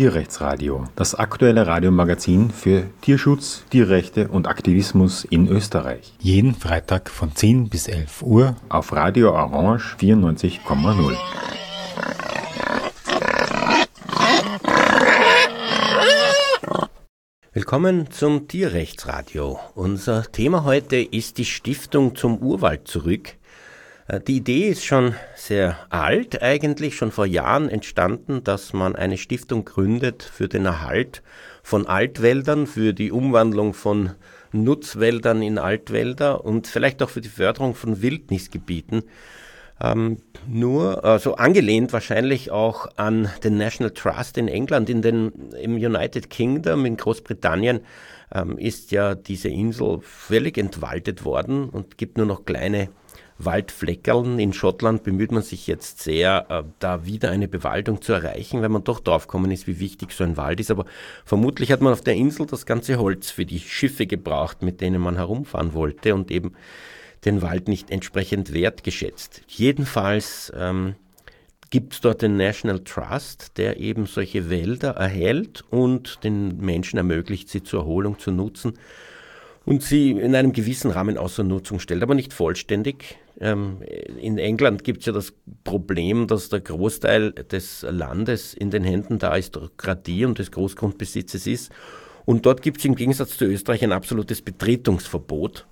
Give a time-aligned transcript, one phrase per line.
[0.00, 6.14] Tierrechtsradio, das aktuelle Radiomagazin für Tierschutz, Tierrechte und Aktivismus in Österreich.
[6.18, 11.18] Jeden Freitag von 10 bis 11 Uhr auf Radio Orange 94,0.
[17.52, 19.60] Willkommen zum Tierrechtsradio.
[19.74, 23.34] Unser Thema heute ist die Stiftung zum Urwald zurück.
[24.10, 29.18] Äh, die Idee ist schon sehr alt, eigentlich schon vor Jahren entstanden, dass man eine
[29.18, 31.22] Stiftung gründet für den Erhalt
[31.62, 34.10] von Altwäldern, für die Umwandlung von
[34.52, 39.04] Nutzwäldern in Altwälder und vielleicht auch für die Förderung von Wildnisgebieten.
[39.82, 45.76] Ähm, nur, also angelehnt wahrscheinlich auch an den National Trust in England, in den, im
[45.76, 47.80] United Kingdom, in Großbritannien,
[48.34, 52.88] ähm, ist ja diese Insel völlig entwaldet worden und gibt nur noch kleine
[53.44, 54.38] Waldfleckerln.
[54.38, 58.68] In Schottland bemüht man sich jetzt sehr, äh, da wieder eine Bewaldung zu erreichen, weil
[58.68, 60.70] man doch draufgekommen ist, wie wichtig so ein Wald ist.
[60.70, 60.84] Aber
[61.24, 65.00] vermutlich hat man auf der Insel das ganze Holz für die Schiffe gebraucht, mit denen
[65.00, 66.52] man herumfahren wollte und eben
[67.24, 69.42] den Wald nicht entsprechend wertgeschätzt.
[69.46, 70.94] Jedenfalls ähm,
[71.70, 77.48] gibt es dort den National Trust, der eben solche Wälder erhält und den Menschen ermöglicht,
[77.48, 78.74] sie zur Erholung zu nutzen
[79.64, 83.18] und sie in einem gewissen Rahmen außer Nutzung stellt, aber nicht vollständig.
[83.40, 83.78] Ähm,
[84.20, 85.32] in England gibt es ja das
[85.64, 91.72] Problem, dass der Großteil des Landes in den Händen der Aristokratie und des Großgrundbesitzes ist.
[92.26, 95.66] Und dort gibt es im Gegensatz zu Österreich ein absolutes Betretungsverbot.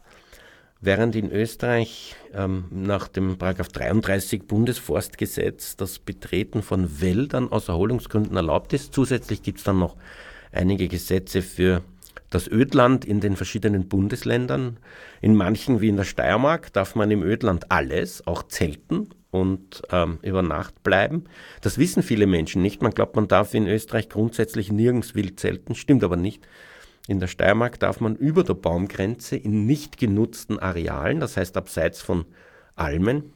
[0.80, 8.72] Während in Österreich ähm, nach dem 33 Bundesforstgesetz das Betreten von Wäldern aus Erholungsgründen erlaubt
[8.72, 8.94] ist.
[8.94, 9.96] Zusätzlich gibt es dann noch
[10.52, 11.82] einige Gesetze für
[12.30, 14.78] das Ödland in den verschiedenen Bundesländern.
[15.20, 20.18] In manchen, wie in der Steiermark, darf man im Ödland alles, auch zelten und ähm,
[20.22, 21.24] über Nacht bleiben.
[21.60, 22.82] Das wissen viele Menschen nicht.
[22.82, 26.46] Man glaubt, man darf in Österreich grundsätzlich nirgends wild zelten, stimmt aber nicht.
[27.06, 32.02] In der Steiermark darf man über der Baumgrenze in nicht genutzten Arealen, das heißt abseits
[32.02, 32.26] von
[32.76, 33.32] Almen,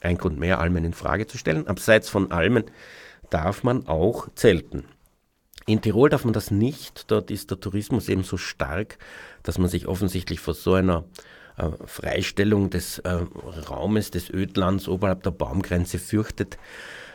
[0.00, 2.64] ein Grund mehr, Almen in Frage zu stellen, abseits von Almen
[3.30, 4.84] darf man auch zelten.
[5.68, 7.10] In Tirol darf man das nicht.
[7.10, 8.96] Dort ist der Tourismus eben so stark,
[9.42, 11.04] dass man sich offensichtlich vor so einer
[11.58, 13.18] äh, Freistellung des äh,
[13.68, 16.56] Raumes des Ödlands oberhalb der Baumgrenze fürchtet.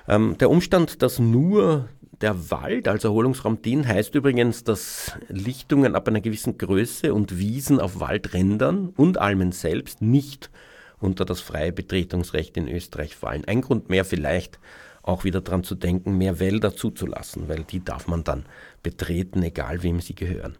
[0.07, 1.89] Ähm, der Umstand, dass nur
[2.21, 7.79] der Wald als Erholungsraum dient, heißt übrigens, dass Lichtungen ab einer gewissen Größe und Wiesen
[7.79, 10.51] auf Waldrändern und Almen selbst nicht
[10.99, 13.45] unter das freie Betretungsrecht in Österreich fallen.
[13.45, 14.59] Ein Grund mehr vielleicht,
[15.03, 18.45] auch wieder daran zu denken, mehr Wälder zuzulassen, weil die darf man dann
[18.81, 20.57] betreten, egal wem sie gehören.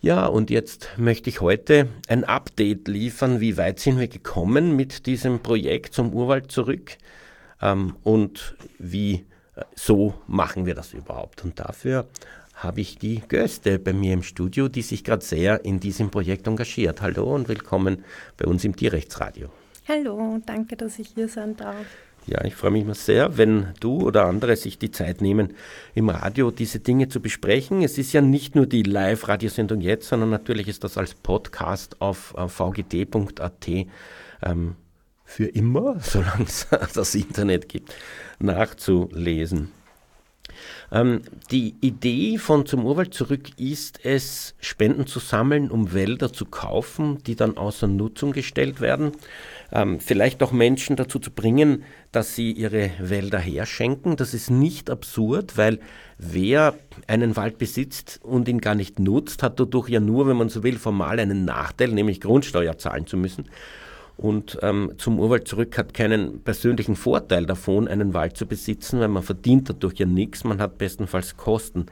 [0.00, 5.06] Ja, und jetzt möchte ich heute ein Update liefern, wie weit sind wir gekommen mit
[5.06, 6.96] diesem Projekt zum Urwald zurück
[7.60, 11.44] ähm, und wie äh, so machen wir das überhaupt.
[11.44, 12.08] Und dafür
[12.54, 16.46] habe ich die Göste bei mir im Studio, die sich gerade sehr in diesem Projekt
[16.46, 17.00] engagiert.
[17.00, 18.04] Hallo und willkommen
[18.36, 19.50] bei uns im Tierrechtsradio.
[19.86, 21.86] Hallo, danke, dass ich hier sein darf.
[22.26, 25.54] Ja, ich freue mich mal sehr, wenn du oder andere sich die Zeit nehmen,
[25.94, 27.82] im Radio diese Dinge zu besprechen.
[27.82, 32.34] Es ist ja nicht nur die Live-Radiosendung jetzt, sondern natürlich ist das als Podcast auf
[32.36, 33.68] vgt.at
[34.42, 34.76] ähm,
[35.24, 37.92] für immer, solange es das Internet gibt,
[38.38, 39.72] nachzulesen.
[40.90, 46.44] Ähm, die Idee von Zum Urwald zurück ist es, Spenden zu sammeln, um Wälder zu
[46.44, 49.12] kaufen, die dann außer Nutzung gestellt werden.
[49.72, 54.16] Ähm, vielleicht auch Menschen dazu zu bringen, dass sie ihre Wälder herschenken.
[54.16, 55.80] Das ist nicht absurd, weil
[56.18, 56.74] wer
[57.06, 60.62] einen Wald besitzt und ihn gar nicht nutzt, hat dadurch ja nur, wenn man so
[60.62, 63.48] will, formal einen Nachteil, nämlich Grundsteuer zahlen zu müssen
[64.16, 69.08] und ähm, zum Urwald zurück hat keinen persönlichen Vorteil davon, einen Wald zu besitzen, weil
[69.08, 71.86] man verdient dadurch ja nichts, man hat bestenfalls Kosten.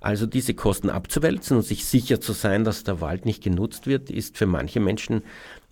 [0.00, 4.10] Also diese Kosten abzuwälzen und sich sicher zu sein, dass der Wald nicht genutzt wird,
[4.10, 5.22] ist für manche Menschen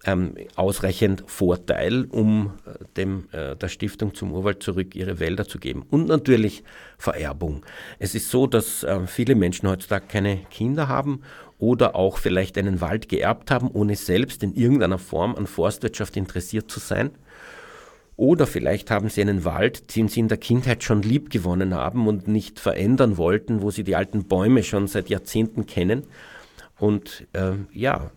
[0.04, 5.58] ähm, ausreichend Vorteil, um äh, dem, äh, der Stiftung zum Urwald zurück ihre Wälder zu
[5.58, 5.84] geben.
[5.90, 6.62] Und natürlich
[6.98, 7.66] Vererbung.
[7.98, 11.22] Es ist so, dass äh, viele Menschen heutzutage keine Kinder haben
[11.58, 16.70] oder auch vielleicht einen Wald geerbt haben, ohne selbst in irgendeiner Form an Forstwirtschaft interessiert
[16.70, 17.10] zu sein.
[18.16, 22.08] Oder vielleicht haben sie einen Wald, den sie in der Kindheit schon lieb gewonnen haben
[22.08, 26.04] und nicht verändern wollten, wo sie die alten Bäume schon seit Jahrzehnten kennen.
[26.78, 28.10] Und äh, ja,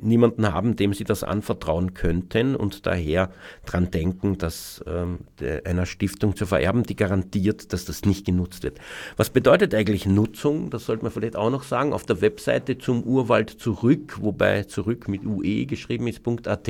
[0.00, 3.30] niemanden haben, dem sie das anvertrauen könnten und daher
[3.64, 5.20] daran denken, das ähm,
[5.64, 8.78] einer Stiftung zu vererben, die garantiert, dass das nicht genutzt wird.
[9.16, 10.70] Was bedeutet eigentlich Nutzung?
[10.70, 11.92] Das sollte man vielleicht auch noch sagen.
[11.92, 16.68] Auf der Webseite zum Urwald zurück, wobei zurück mit UE geschrieben ist, .at,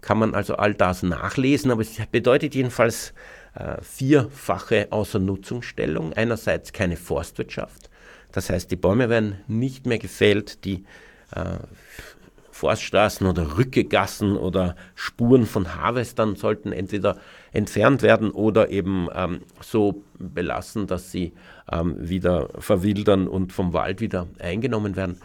[0.00, 3.14] kann man also all das nachlesen, aber es bedeutet jedenfalls
[3.54, 6.12] äh, vierfache Außernutzungsstellung.
[6.12, 7.90] Einerseits keine Forstwirtschaft,
[8.32, 10.84] das heißt, die Bäume werden nicht mehr gefällt, die
[11.34, 11.58] äh,
[12.60, 17.16] Forststraßen oder Rückegassen oder Spuren von Harvestern sollten entweder
[17.52, 21.32] entfernt werden oder eben ähm, so belassen, dass sie
[21.72, 25.16] ähm, wieder verwildern und vom Wald wieder eingenommen werden.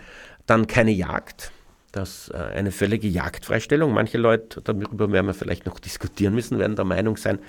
[0.46, 1.52] Dann keine Jagd
[1.95, 6.75] dass äh, eine völlige Jagdfreistellung, manche Leute, darüber werden wir vielleicht noch diskutieren müssen, werden
[6.75, 7.39] der Meinung sein,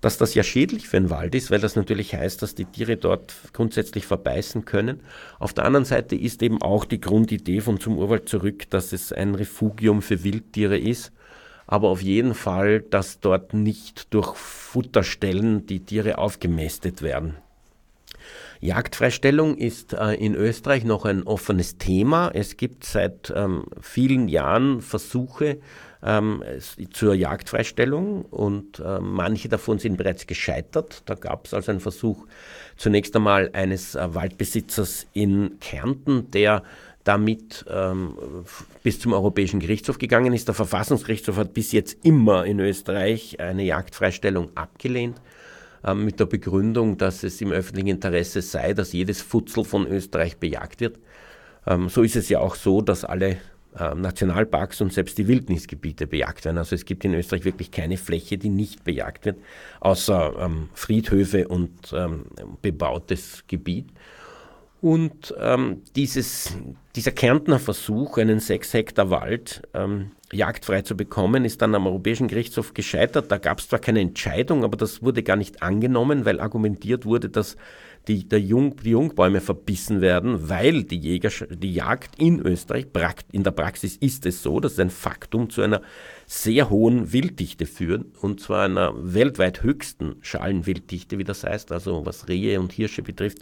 [0.00, 2.96] dass das ja schädlich für den Wald ist, weil das natürlich heißt, dass die Tiere
[2.96, 5.00] dort grundsätzlich verbeißen können.
[5.38, 9.12] Auf der anderen Seite ist eben auch die Grundidee von Zum Urwald zurück, dass es
[9.12, 11.12] ein Refugium für Wildtiere ist,
[11.66, 17.36] aber auf jeden Fall, dass dort nicht durch Futterstellen die Tiere aufgemästet werden.
[18.64, 22.30] Jagdfreistellung ist äh, in Österreich noch ein offenes Thema.
[22.32, 25.58] Es gibt seit ähm, vielen Jahren Versuche
[26.02, 26.42] ähm,
[26.90, 31.02] zur Jagdfreistellung und äh, manche davon sind bereits gescheitert.
[31.04, 32.26] Da gab es also einen Versuch
[32.78, 36.62] zunächst einmal eines äh, Waldbesitzers in Kärnten, der
[37.04, 38.16] damit ähm,
[38.82, 40.48] bis zum Europäischen Gerichtshof gegangen ist.
[40.48, 45.20] Der Verfassungsgerichtshof hat bis jetzt immer in Österreich eine Jagdfreistellung abgelehnt.
[45.84, 50.38] Ähm, mit der Begründung, dass es im öffentlichen Interesse sei, dass jedes Futzel von Österreich
[50.38, 50.98] bejagt wird.
[51.66, 53.38] Ähm, so ist es ja auch so, dass alle
[53.78, 56.58] ähm, Nationalparks und selbst die Wildnisgebiete bejagt werden.
[56.58, 59.38] Also es gibt in Österreich wirklich keine Fläche, die nicht bejagt wird,
[59.80, 62.26] außer ähm, Friedhöfe und ähm,
[62.62, 63.88] bebautes Gebiet.
[64.80, 66.56] Und ähm, dieses,
[66.94, 72.28] dieser Kärntner Versuch, einen 6 Hektar Wald ähm, jagdfrei zu bekommen, ist dann am Europäischen
[72.28, 73.30] Gerichtshof gescheitert.
[73.30, 77.28] Da gab es zwar keine Entscheidung, aber das wurde gar nicht angenommen, weil argumentiert wurde,
[77.28, 77.56] dass
[78.08, 82.86] die, der Jung, die Jungbäume verbissen werden, weil die, Jäger, die Jagd in Österreich,
[83.32, 85.80] in der Praxis ist es so, dass ein Faktum zu einer
[86.26, 92.28] sehr hohen Wilddichte führt, und zwar einer weltweit höchsten Schalenwilddichte, wie das heißt, also was
[92.28, 93.38] Rehe und Hirsche betrifft,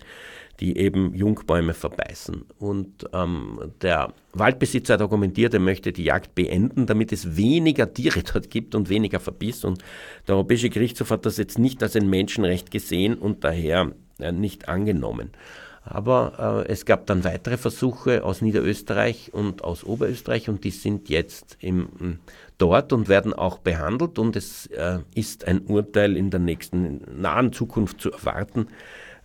[0.60, 2.44] die eben Jungbäume verbeißen.
[2.58, 8.22] Und ähm, der Waldbesitzer hat argumentiert, er möchte die Jagd beenden, damit es weniger Tiere
[8.32, 9.64] dort gibt und weniger Verbiss.
[9.64, 9.82] Und
[10.28, 13.92] der Europäische Gerichtshof hat das jetzt nicht als ein Menschenrecht gesehen und daher
[14.30, 15.30] nicht angenommen.
[15.84, 21.08] Aber äh, es gab dann weitere Versuche aus Niederösterreich und aus Oberösterreich und die sind
[21.08, 22.18] jetzt im,
[22.58, 27.52] dort und werden auch behandelt und es äh, ist ein Urteil in der nächsten nahen
[27.52, 28.68] Zukunft zu erwarten.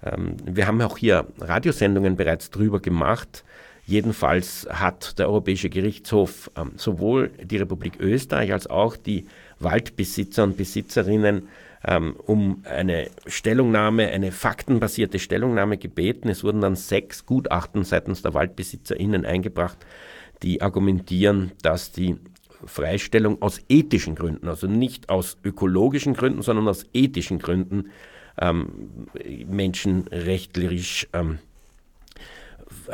[0.03, 3.43] Ähm, wir haben auch hier Radiosendungen bereits drüber gemacht.
[3.85, 9.27] Jedenfalls hat der Europäische Gerichtshof ähm, sowohl die Republik Österreich als auch die
[9.59, 11.47] Waldbesitzer und Besitzerinnen
[11.87, 16.27] ähm, um eine Stellungnahme, eine faktenbasierte Stellungnahme gebeten.
[16.27, 19.77] Es wurden dann sechs Gutachten seitens der WaldbesitzerInnen eingebracht,
[20.43, 22.17] die argumentieren, dass die
[22.65, 27.91] Freistellung aus ethischen Gründen, also nicht aus ökologischen Gründen, sondern aus ethischen Gründen
[28.39, 29.07] ähm,
[29.47, 31.46] menschenrechtlich ähm, äh,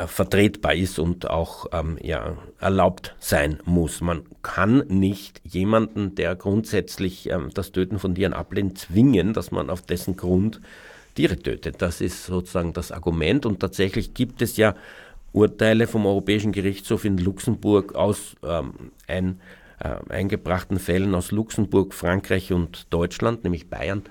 [0.07, 4.01] vertretbar ist und auch ähm, ja, erlaubt sein muss.
[4.01, 9.69] Man kann nicht jemanden, der grundsätzlich ähm, das Töten von Tieren ablehnt, zwingen, dass man
[9.69, 10.62] auf dessen Grund
[11.16, 11.81] Tiere tötet.
[11.81, 14.75] Das ist sozusagen das Argument und tatsächlich gibt es ja
[15.31, 19.42] Urteile vom Europäischen Gerichtshof in Luxemburg aus ähm, ein,
[19.80, 24.04] äh, eingebrachten Fällen aus Luxemburg, Frankreich und Deutschland, nämlich Bayern.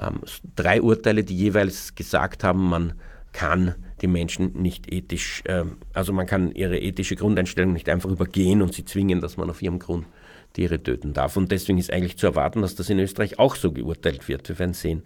[0.00, 0.20] Ähm,
[0.54, 2.92] drei Urteile, die jeweils gesagt haben, man
[3.32, 8.62] kann die Menschen nicht ethisch, äh, also man kann ihre ethische Grundeinstellung nicht einfach übergehen
[8.62, 10.06] und sie zwingen, dass man auf ihrem Grund
[10.52, 11.36] Tiere töten darf.
[11.36, 14.48] Und deswegen ist eigentlich zu erwarten, dass das in Österreich auch so geurteilt wird.
[14.48, 15.02] Wir werden sehen,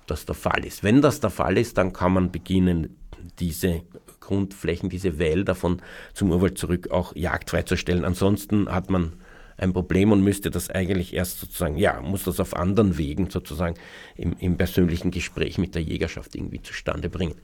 [0.00, 0.82] ob das der Fall ist.
[0.82, 2.96] Wenn das der Fall ist, dann kann man beginnen,
[3.38, 3.82] diese
[4.20, 5.80] Grundflächen, diese Wälder von
[6.14, 8.04] zum Urwald zurück auch jagdfrei zu stellen.
[8.04, 9.12] Ansonsten hat man
[9.60, 13.76] ein Problem und müsste das eigentlich erst sozusagen, ja, muss das auf anderen Wegen sozusagen
[14.16, 17.34] im, im persönlichen Gespräch mit der Jägerschaft irgendwie zustande bringen.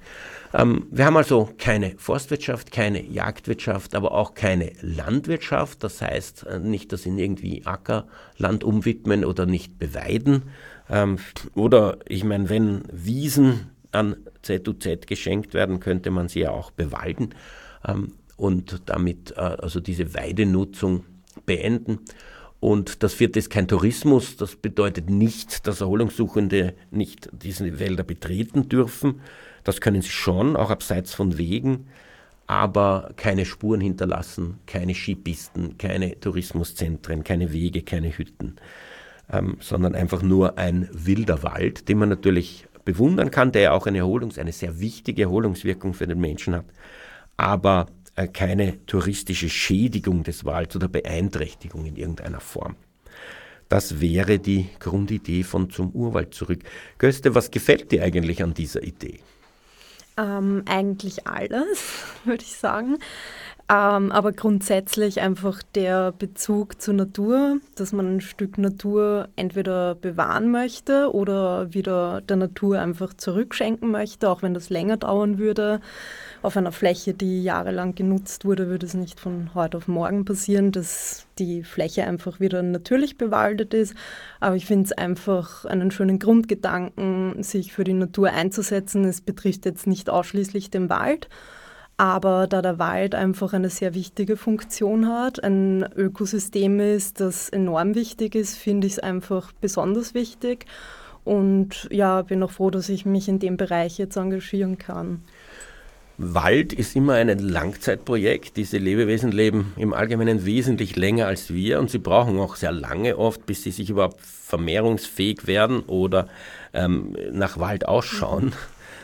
[0.54, 5.84] Ähm, wir haben also keine Forstwirtschaft, keine Jagdwirtschaft, aber auch keine Landwirtschaft.
[5.84, 10.44] Das heißt äh, nicht, dass sie irgendwie Ackerland umwidmen oder nicht beweiden.
[10.88, 11.18] Ähm,
[11.54, 17.34] oder ich meine, wenn Wiesen an ZUZ geschenkt werden, könnte man sie ja auch bewalden
[17.86, 21.04] ähm, und damit äh, also diese Weidenutzung
[21.46, 22.00] beenden.
[22.60, 24.36] Und das vierte ist kein Tourismus.
[24.36, 29.20] Das bedeutet nicht, dass Erholungssuchende nicht diese Wälder betreten dürfen.
[29.64, 31.86] Das können sie schon, auch abseits von Wegen,
[32.46, 38.56] aber keine Spuren hinterlassen, keine Skipisten, keine Tourismuszentren, keine Wege, keine Hütten,
[39.32, 43.86] ähm, sondern einfach nur ein wilder Wald, den man natürlich bewundern kann, der ja auch
[43.86, 46.66] eine Erholungs-, eine sehr wichtige Erholungswirkung für den Menschen hat.
[47.36, 47.86] Aber
[48.32, 52.76] keine touristische Schädigung des Walds oder Beeinträchtigung in irgendeiner Form.
[53.68, 56.60] Das wäre die Grundidee von Zum Urwald zurück.
[56.98, 59.18] Göste, was gefällt dir eigentlich an dieser Idee?
[60.16, 62.98] Ähm, eigentlich alles, würde ich sagen.
[63.68, 70.52] Ähm, aber grundsätzlich einfach der Bezug zur Natur, dass man ein Stück Natur entweder bewahren
[70.52, 75.80] möchte oder wieder der Natur einfach zurückschenken möchte, auch wenn das länger dauern würde.
[76.46, 80.70] Auf einer Fläche, die jahrelang genutzt wurde, würde es nicht von heute auf morgen passieren,
[80.70, 83.96] dass die Fläche einfach wieder natürlich bewaldet ist.
[84.38, 89.04] Aber ich finde es einfach einen schönen Grundgedanken, sich für die Natur einzusetzen.
[89.04, 91.28] Es betrifft jetzt nicht ausschließlich den Wald,
[91.96, 97.96] aber da der Wald einfach eine sehr wichtige Funktion hat, ein Ökosystem ist, das enorm
[97.96, 100.66] wichtig ist, finde ich es einfach besonders wichtig.
[101.24, 105.24] Und ja, bin auch froh, dass ich mich in dem Bereich jetzt engagieren kann.
[106.18, 108.56] Wald ist immer ein Langzeitprojekt.
[108.56, 113.18] Diese Lebewesen leben im Allgemeinen wesentlich länger als wir und sie brauchen auch sehr lange
[113.18, 116.28] oft, bis sie sich überhaupt vermehrungsfähig werden oder
[116.72, 118.52] ähm, nach Wald ausschauen.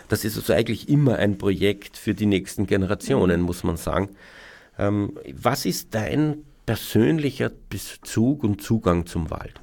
[0.08, 4.10] Das ist also eigentlich immer ein Projekt für die nächsten Generationen, muss man sagen.
[4.78, 9.61] Ähm, was ist dein persönlicher Bezug und Zugang zum Wald?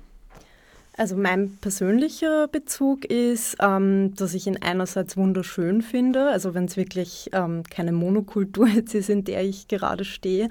[0.99, 6.75] Also mein persönlicher Bezug ist, ähm, dass ich ihn einerseits wunderschön finde, also wenn es
[6.75, 10.49] wirklich ähm, keine Monokultur jetzt ist, in der ich gerade stehe,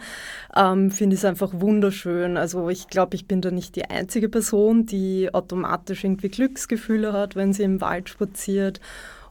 [0.57, 2.39] ähm, finde ich es einfach wunderschön.
[2.39, 7.37] Also ich glaube, ich bin da nicht die einzige Person, die automatisch irgendwie Glücksgefühle hat,
[7.37, 8.81] wenn sie im Wald spaziert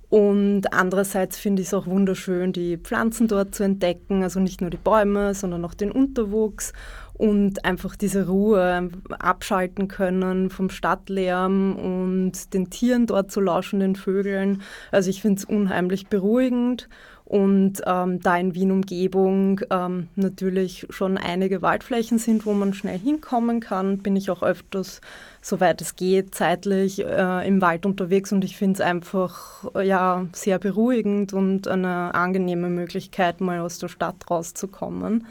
[0.10, 4.70] und andererseits finde ich es auch wunderschön, die Pflanzen dort zu entdecken, also nicht nur
[4.70, 6.72] die Bäume, sondern auch den Unterwuchs
[7.14, 13.96] und einfach diese Ruhe abschalten können vom Stadtlärm und den Tieren dort zu lauschen, den
[13.96, 14.62] Vögeln.
[14.92, 16.88] Also ich finde es unheimlich beruhigend
[17.28, 23.60] und ähm, da in Wien-Umgebung ähm, natürlich schon einige Waldflächen sind, wo man schnell hinkommen
[23.60, 25.02] kann, bin ich auch öfters,
[25.42, 30.58] soweit es geht, zeitlich äh, im Wald unterwegs und ich finde es einfach ja, sehr
[30.58, 35.28] beruhigend und eine angenehme Möglichkeit, mal aus der Stadt rauszukommen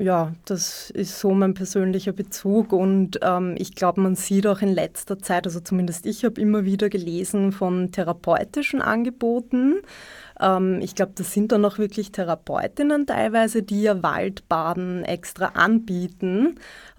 [0.00, 4.72] ja, das ist so mein persönlicher Bezug und ähm, ich glaube, man sieht auch in
[4.72, 9.76] letzter Zeit, also zumindest ich habe immer wieder gelesen von therapeutischen Angeboten.
[10.40, 16.56] Ähm, ich glaube, das sind dann auch wirklich Therapeutinnen teilweise, die ja Waldbaden extra anbieten.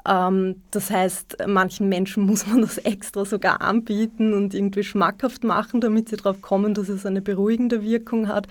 [0.07, 5.81] Ähm, das heißt, manchen Menschen muss man das extra sogar anbieten und irgendwie schmackhaft machen,
[5.81, 8.47] damit sie darauf kommen, dass es eine beruhigende Wirkung hat.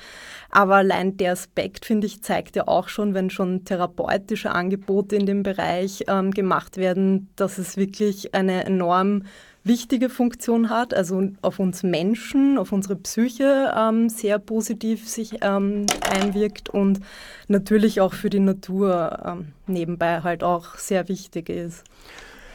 [0.50, 5.26] Aber allein der Aspekt, finde ich, zeigt ja auch schon, wenn schon therapeutische Angebote in
[5.26, 9.22] dem Bereich ähm, gemacht werden, dass es wirklich eine enorm
[9.64, 15.87] wichtige Funktion hat, also auf uns Menschen, auf unsere Psyche ähm, sehr positiv sich ähm,
[16.11, 17.00] einwirkt und
[17.49, 21.83] natürlich auch für die Natur ähm, nebenbei halt auch sehr wichtig ist.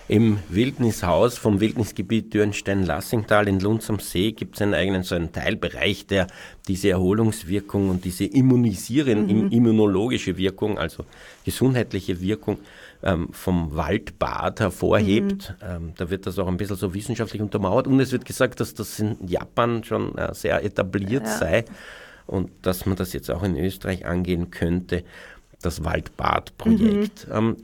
[0.08, 5.32] Im Wildnishaus vom Wildnisgebiet Dürnstein-Lassingtal in Lunds am See gibt es einen eigenen so einen
[5.32, 6.25] Teilbereich, der
[6.68, 9.51] diese Erholungswirkung und diese immunisierende, mhm.
[9.51, 11.06] immunologische Wirkung, also
[11.46, 12.58] gesundheitliche Wirkung
[13.03, 15.56] ähm, vom Waldbad hervorhebt.
[15.62, 15.68] Mhm.
[15.68, 18.74] Ähm, da wird das auch ein bisschen so wissenschaftlich untermauert und es wird gesagt, dass
[18.74, 21.38] das in Japan schon äh, sehr etabliert ja.
[21.38, 21.65] sei
[22.27, 25.03] und dass man das jetzt auch in Österreich angehen könnte,
[25.62, 27.27] das Waldbadprojekt.
[27.27, 27.36] Mhm.
[27.36, 27.58] Ähm,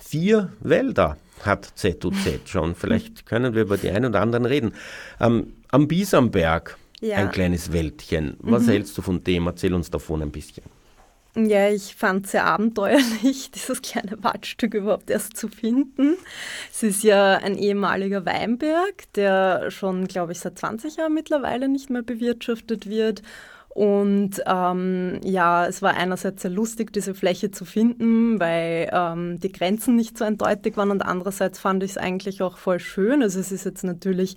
[0.00, 2.74] vier Wälder hat ZUZ schon.
[2.74, 4.72] Vielleicht können wir über die einen oder anderen reden.
[5.20, 7.16] Ähm, am Biesamberg ja.
[7.16, 8.36] ein kleines Wäldchen.
[8.40, 8.70] Was mhm.
[8.70, 9.46] hältst du von dem?
[9.46, 10.64] Erzähl uns davon ein bisschen.
[11.36, 16.16] Ja, ich fand es sehr abenteuerlich, dieses kleine Waldstück überhaupt erst zu finden.
[16.72, 21.88] Es ist ja ein ehemaliger Weinberg, der schon, glaube ich, seit 20 Jahren mittlerweile nicht
[21.88, 23.22] mehr bewirtschaftet wird.
[23.68, 29.52] Und ähm, ja, es war einerseits sehr lustig, diese Fläche zu finden, weil ähm, die
[29.52, 33.22] Grenzen nicht so eindeutig waren und andererseits fand ich es eigentlich auch voll schön.
[33.22, 34.36] Also es ist jetzt natürlich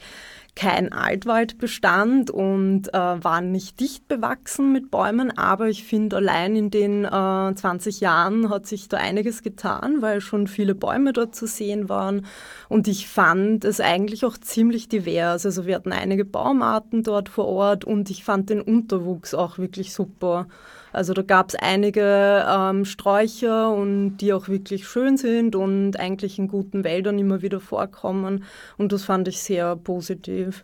[0.56, 6.70] kein Altwaldbestand und äh, waren nicht dicht bewachsen mit Bäumen, aber ich finde, allein in
[6.70, 11.48] den äh, 20 Jahren hat sich da einiges getan, weil schon viele Bäume dort zu
[11.48, 12.26] sehen waren
[12.70, 15.46] und ich fand es eigentlich auch ziemlich divers.
[15.46, 19.94] Also wir hatten einige Baumarten dort vor Ort und ich fand den Unterwuchs auch wirklich
[19.94, 20.48] super.
[20.94, 26.38] Also da gab es einige ähm, Sträucher und die auch wirklich schön sind und eigentlich
[26.38, 28.44] in guten Wäldern immer wieder vorkommen.
[28.78, 30.64] Und das fand ich sehr positiv.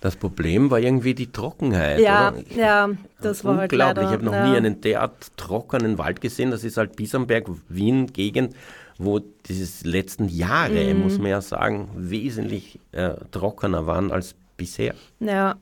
[0.00, 2.00] Das Problem war irgendwie die Trockenheit.
[2.00, 2.42] Ja, oder?
[2.56, 2.90] ja,
[3.22, 4.02] das war halt leider.
[4.02, 4.50] Ich habe noch ja.
[4.50, 6.50] nie einen derart trockenen Wald gesehen.
[6.50, 8.54] Das ist halt Biesamberg, Wien, Gegend,
[8.98, 11.00] wo diese letzten Jahre, mhm.
[11.00, 14.94] muss man ja sagen, wesentlich äh, trockener waren als bisher.
[15.20, 15.56] Ja,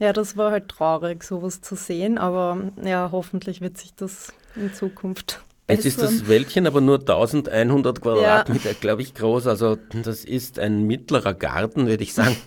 [0.00, 4.74] ja, das war halt traurig, sowas zu sehen, aber ja, hoffentlich wird sich das in
[4.74, 5.40] Zukunft
[5.70, 8.76] Jetzt ist das Wäldchen aber nur 1100 Quadratmeter, ja.
[8.78, 9.46] glaube ich, groß.
[9.46, 12.36] Also das ist ein mittlerer Garten, würde ich sagen.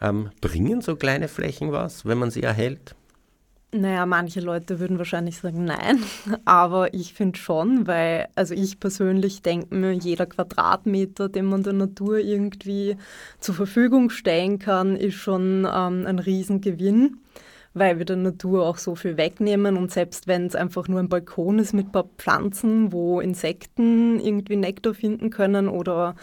[0.00, 2.94] Ähm, bringen so kleine Flächen was, wenn man sie erhält?
[3.70, 6.02] Naja, manche Leute würden wahrscheinlich sagen nein,
[6.46, 11.74] aber ich finde schon, weil, also ich persönlich denke mir, jeder Quadratmeter, den man der
[11.74, 12.96] Natur irgendwie
[13.40, 17.18] zur Verfügung stellen kann, ist schon ähm, ein Riesengewinn,
[17.74, 19.76] weil wir der Natur auch so viel wegnehmen.
[19.76, 24.18] Und selbst wenn es einfach nur ein Balkon ist mit ein paar Pflanzen, wo Insekten
[24.18, 26.16] irgendwie Nektar finden können oder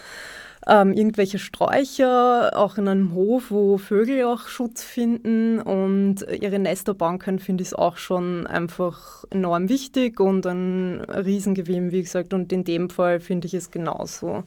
[0.68, 6.94] ähm, irgendwelche Sträucher, auch in einem Hof, wo Vögel auch Schutz finden und ihre Nester
[6.94, 12.34] bauen können, finde ich es auch schon einfach enorm wichtig und ein Riesengewinn, wie gesagt.
[12.34, 14.44] Und in dem Fall finde ich es genauso.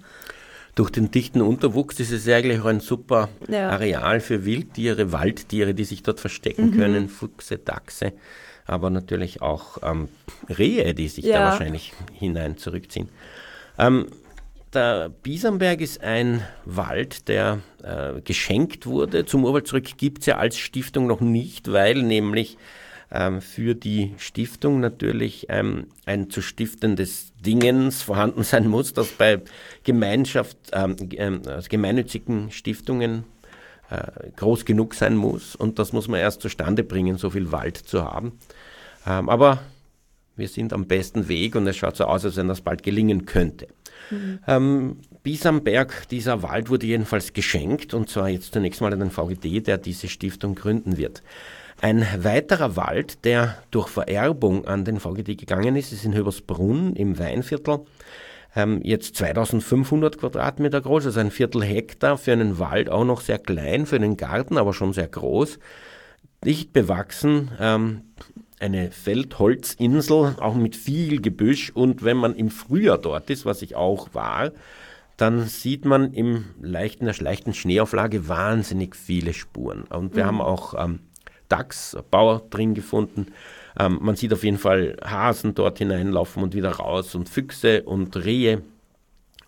[0.75, 3.71] Durch den dichten Unterwuchs ist es eigentlich auch ein super ja.
[3.71, 6.77] Areal für Wildtiere, Waldtiere, die sich dort verstecken mhm.
[6.77, 8.13] können, Fuchse, Dachse,
[8.65, 10.09] aber natürlich auch ähm,
[10.49, 11.39] Rehe, die sich ja.
[11.39, 13.09] da wahrscheinlich hinein zurückziehen.
[13.77, 14.07] Ähm,
[14.75, 19.25] der Biesenberg ist ein Wald, der äh, geschenkt wurde.
[19.27, 22.59] Zum Urwald zurück gibt es ja als Stiftung noch nicht, weil nämlich
[23.11, 29.41] ähm, für die Stiftung natürlich ähm, ein zu stiftendes Dingens vorhanden sein muss, das bei
[29.85, 33.25] Gemeinschaft, ähm, ähm also gemeinnützigen Stiftungen
[33.91, 35.57] äh, groß genug sein muss.
[35.57, 38.39] Und das muss man erst zustande bringen, so viel Wald zu haben.
[39.07, 39.61] Ähm, aber
[40.39, 43.27] wir sind am besten Weg und es schaut so aus, als wenn das bald gelingen
[43.27, 43.69] könnte.
[44.11, 44.39] Mhm.
[44.47, 49.67] Ähm, Bisamberg, dieser Wald wurde jedenfalls geschenkt und zwar jetzt zunächst mal an den VGD,
[49.67, 51.23] der diese Stiftung gründen wird.
[51.81, 57.19] Ein weiterer Wald, der durch Vererbung an den VGD gegangen ist, ist in Höbersbrunn im
[57.19, 57.81] Weinviertel.
[58.57, 63.39] Ähm, jetzt 2500 Quadratmeter groß, also ein Viertel Hektar für einen Wald, auch noch sehr
[63.39, 65.59] klein, für einen Garten, aber schon sehr groß.
[66.45, 68.03] Dicht bewachsen, ähm,
[68.61, 71.71] eine Feldholzinsel, auch mit viel Gebüsch.
[71.71, 74.53] Und wenn man im Frühjahr dort ist, was ich auch war,
[75.17, 79.83] dann sieht man im leichten, der leichten Schneeauflage wahnsinnig viele Spuren.
[79.85, 80.29] Und wir mhm.
[80.29, 81.01] haben auch ähm,
[81.49, 83.27] Dachs, Bauer drin gefunden.
[83.79, 88.17] Ähm, man sieht auf jeden Fall Hasen dort hineinlaufen und wieder raus und Füchse und
[88.17, 88.63] Rehe.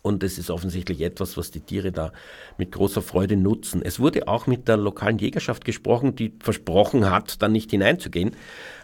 [0.03, 2.13] Und es ist offensichtlich etwas, was die Tiere da
[2.57, 3.83] mit großer Freude nutzen.
[3.85, 8.33] Es wurde auch mit der lokalen Jägerschaft gesprochen, die versprochen hat, dann nicht hineinzugehen,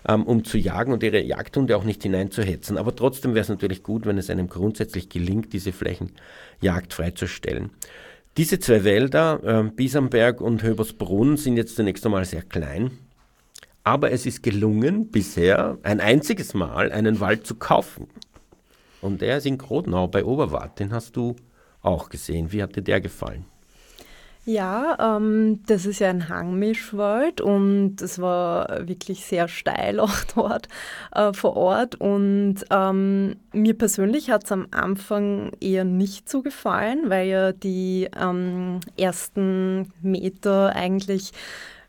[0.06, 2.76] ähm, um zu jagen und ihre Jagdhunde auch nicht hineinzuhetzen.
[2.76, 6.12] Aber trotzdem wäre es natürlich gut, wenn es einem grundsätzlich gelingt, diese Flächen
[6.60, 7.70] jagdfrei zu stellen.
[8.36, 12.90] Diese zwei Wälder, äh, Biesamberg und Höbersbrunn, sind jetzt zunächst einmal sehr klein.
[13.84, 18.08] Aber es ist gelungen, bisher ein einziges Mal einen Wald zu kaufen.
[19.06, 20.78] Und der ist in Grodnau bei Oberwart.
[20.78, 21.36] Den hast du
[21.82, 22.52] auch gesehen.
[22.52, 23.44] Wie hat dir der gefallen?
[24.48, 30.68] Ja, ähm, das ist ja ein Hangmischwald und es war wirklich sehr steil auch dort
[31.12, 31.96] äh, vor Ort.
[31.96, 38.08] Und ähm, mir persönlich hat es am Anfang eher nicht so gefallen, weil ja die
[38.16, 41.32] ähm, ersten Meter eigentlich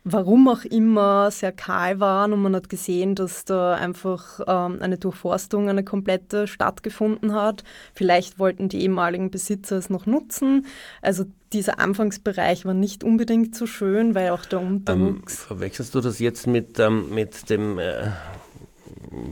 [0.04, 4.98] warum auch immer sehr kahl waren und man hat gesehen, dass da einfach ähm, eine
[4.98, 7.64] Durchforstung, eine komplette stattgefunden hat.
[7.94, 10.66] Vielleicht wollten die ehemaligen Besitzer es noch nutzen.
[11.02, 15.42] Also dieser Anfangsbereich war nicht unbedingt so schön, weil auch der Unterwuchs.
[15.42, 18.10] Ähm, verwechselst du das jetzt mit, ähm, mit dem äh,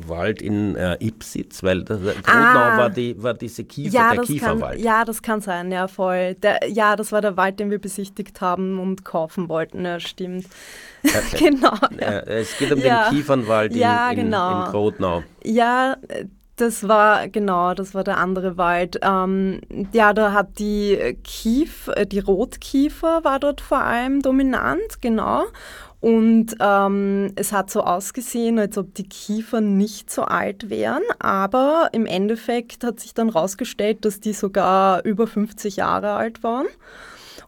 [0.06, 4.76] Wald in äh, Ipsitz, weil der ah, war, die, war diese Kiefer, ja, der Kieferwald.
[4.76, 6.34] Kann, ja, das kann sein, ja, voll.
[6.34, 10.46] Der, ja, das war der Wald, den wir besichtigt haben und kaufen wollten, ja, stimmt.
[11.38, 11.74] genau.
[12.00, 12.20] Ja.
[12.20, 13.08] es geht um ja.
[13.08, 14.60] den Kiefernwald in, ja, genau.
[14.60, 15.22] in, in Grodnau.
[15.44, 15.96] Ja,
[16.56, 18.98] das war, genau, das war der andere Wald.
[19.02, 19.60] Ähm,
[19.92, 25.44] ja, da hat die Kief, äh, die Rotkiefer war dort vor allem dominant, genau.
[26.06, 31.88] Und ähm, es hat so ausgesehen, als ob die Kiefern nicht so alt wären, aber
[31.90, 36.68] im Endeffekt hat sich dann herausgestellt, dass die sogar über 50 Jahre alt waren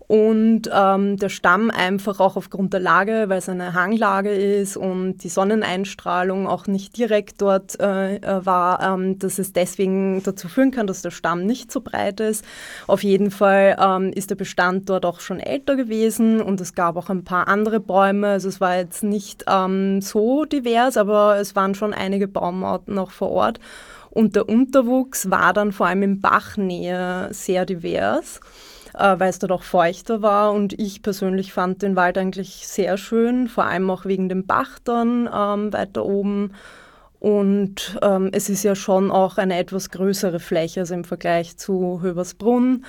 [0.08, 5.18] und ähm, der Stamm einfach auch aufgrund der Lage, weil es eine Hanglage ist und
[5.18, 10.70] die Sonneneinstrahlung auch nicht direkt dort äh, äh, war, ähm, dass es deswegen dazu führen
[10.70, 12.42] kann, dass der Stamm nicht so breit ist.
[12.86, 16.96] Auf jeden Fall ähm, ist der Bestand dort auch schon älter gewesen und es gab
[16.96, 18.28] auch ein paar andere Bäume.
[18.28, 23.10] Also es war jetzt nicht ähm, so divers, aber es waren schon einige Baumarten auch
[23.10, 23.60] vor Ort.
[24.08, 28.40] Und der Unterwuchs war dann vor allem in Bachnähe sehr divers
[28.94, 30.52] äh, weil es dort auch feuchter war.
[30.52, 34.78] Und ich persönlich fand den Wald eigentlich sehr schön, vor allem auch wegen dem Bach
[34.84, 36.52] dann ähm, weiter oben.
[37.20, 42.00] Und ähm, es ist ja schon auch eine etwas größere Fläche, also im Vergleich zu
[42.00, 42.84] Höbersbrunn.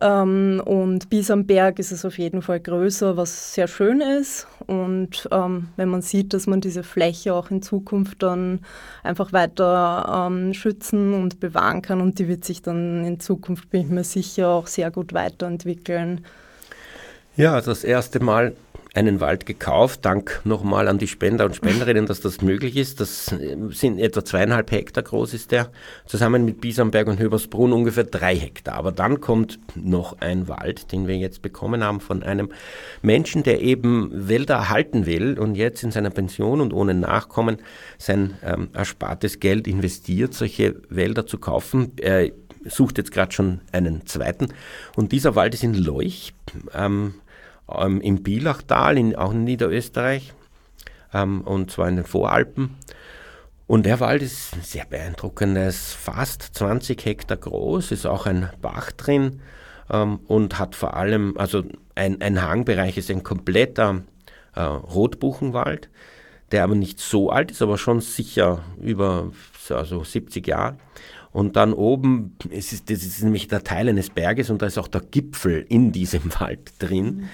[0.00, 4.46] Ähm, und bis am Berg ist es auf jeden Fall größer, was sehr schön ist.
[4.66, 8.60] Und ähm, wenn man sieht, dass man diese Fläche auch in Zukunft dann
[9.02, 13.82] einfach weiter ähm, schützen und bewahren kann und die wird sich dann in Zukunft, bin
[13.82, 16.24] ich mir sicher, auch sehr gut weiterentwickeln.
[17.36, 18.54] Ja, das erste Mal
[18.94, 20.04] einen Wald gekauft.
[20.04, 23.00] Dank nochmal an die Spender und Spenderinnen, dass das möglich ist.
[23.00, 25.70] Das äh, sind etwa zweieinhalb Hektar groß ist der.
[26.06, 28.74] Zusammen mit Biesamberg und Höbersbrunn ungefähr drei Hektar.
[28.74, 32.50] Aber dann kommt noch ein Wald, den wir jetzt bekommen haben von einem
[33.02, 37.58] Menschen, der eben Wälder erhalten will und jetzt in seiner Pension und ohne Nachkommen
[37.98, 41.92] sein ähm, erspartes Geld investiert, solche Wälder zu kaufen.
[42.00, 42.30] Er
[42.64, 44.48] sucht jetzt gerade schon einen zweiten.
[44.96, 46.34] Und dieser Wald ist in Leuch.
[46.74, 47.14] Ähm,
[47.78, 50.32] ähm, im Bielachtal, in, auch in Niederösterreich,
[51.12, 52.76] ähm, und zwar in den Voralpen.
[53.66, 55.56] Und der Wald ist sehr beeindruckend.
[55.56, 59.42] Er ist fast 20 Hektar groß, ist auch ein Bach drin
[59.88, 61.62] ähm, und hat vor allem, also
[61.94, 64.02] ein, ein Hangbereich ist ein kompletter
[64.54, 65.88] äh, Rotbuchenwald,
[66.50, 69.30] der aber nicht so alt ist, aber schon sicher über
[69.68, 70.76] also 70 Jahre.
[71.32, 74.78] Und dann oben, es ist, das ist nämlich der Teil eines Berges und da ist
[74.78, 77.04] auch der Gipfel in diesem Wald drin.
[77.04, 77.28] Mhm.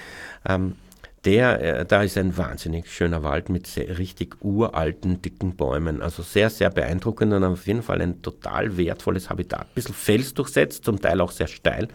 [0.48, 0.76] Ähm,
[1.24, 6.00] der, äh, da ist ein wahnsinnig schöner Wald mit sehr, richtig uralten, dicken Bäumen.
[6.00, 9.62] Also sehr, sehr beeindruckend und auf jeden Fall ein total wertvolles Habitat.
[9.62, 11.88] Ein bisschen felsdurchsetzt, zum Teil auch sehr steil,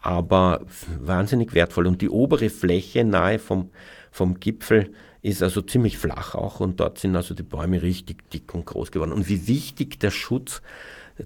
[0.00, 0.60] aber
[1.00, 1.88] wahnsinnig wertvoll.
[1.88, 3.70] Und die obere Fläche nahe vom,
[4.12, 4.90] vom Gipfel
[5.22, 8.90] ist also ziemlich flach auch und dort sind also die Bäume richtig dick und groß
[8.90, 9.12] geworden.
[9.12, 10.62] Und wie wichtig der Schutz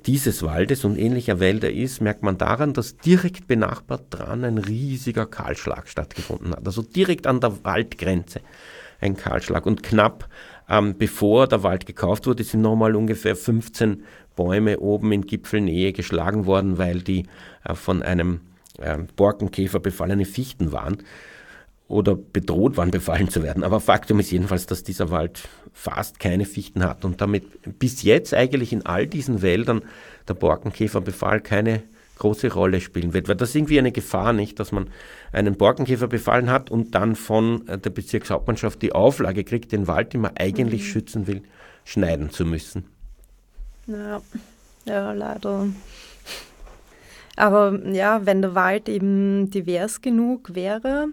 [0.07, 5.26] dieses Waldes und ähnlicher Wälder ist, merkt man daran, dass direkt benachbart dran ein riesiger
[5.26, 6.66] Kahlschlag stattgefunden hat.
[6.66, 8.40] Also direkt an der Waldgrenze
[9.00, 9.66] ein Kahlschlag.
[9.66, 10.28] Und knapp
[10.68, 14.04] ähm, bevor der Wald gekauft wurde, sind nochmal ungefähr 15
[14.35, 17.26] Bäume oben in Gipfelnähe geschlagen worden, weil die
[17.64, 18.40] äh, von einem
[18.78, 20.98] äh, Borkenkäfer befallene Fichten waren
[21.88, 23.62] oder bedroht waren, befallen zu werden.
[23.62, 28.32] Aber Faktum ist jedenfalls, dass dieser Wald fast keine Fichten hat und damit bis jetzt
[28.32, 29.82] eigentlich in all diesen Wäldern
[30.26, 31.82] der Borkenkäferbefall keine
[32.18, 33.28] große Rolle spielen wird.
[33.28, 34.88] Weil das ist irgendwie eine Gefahr, nicht, dass man
[35.32, 40.22] einen Borkenkäfer befallen hat und dann von der Bezirkshauptmannschaft die Auflage kriegt, den Wald, den
[40.22, 40.86] man eigentlich mhm.
[40.86, 41.42] schützen will,
[41.84, 42.84] schneiden zu müssen.
[43.86, 44.22] Ja,
[44.86, 45.68] ja, leider.
[47.36, 51.08] Aber ja, wenn der Wald eben divers genug wäre,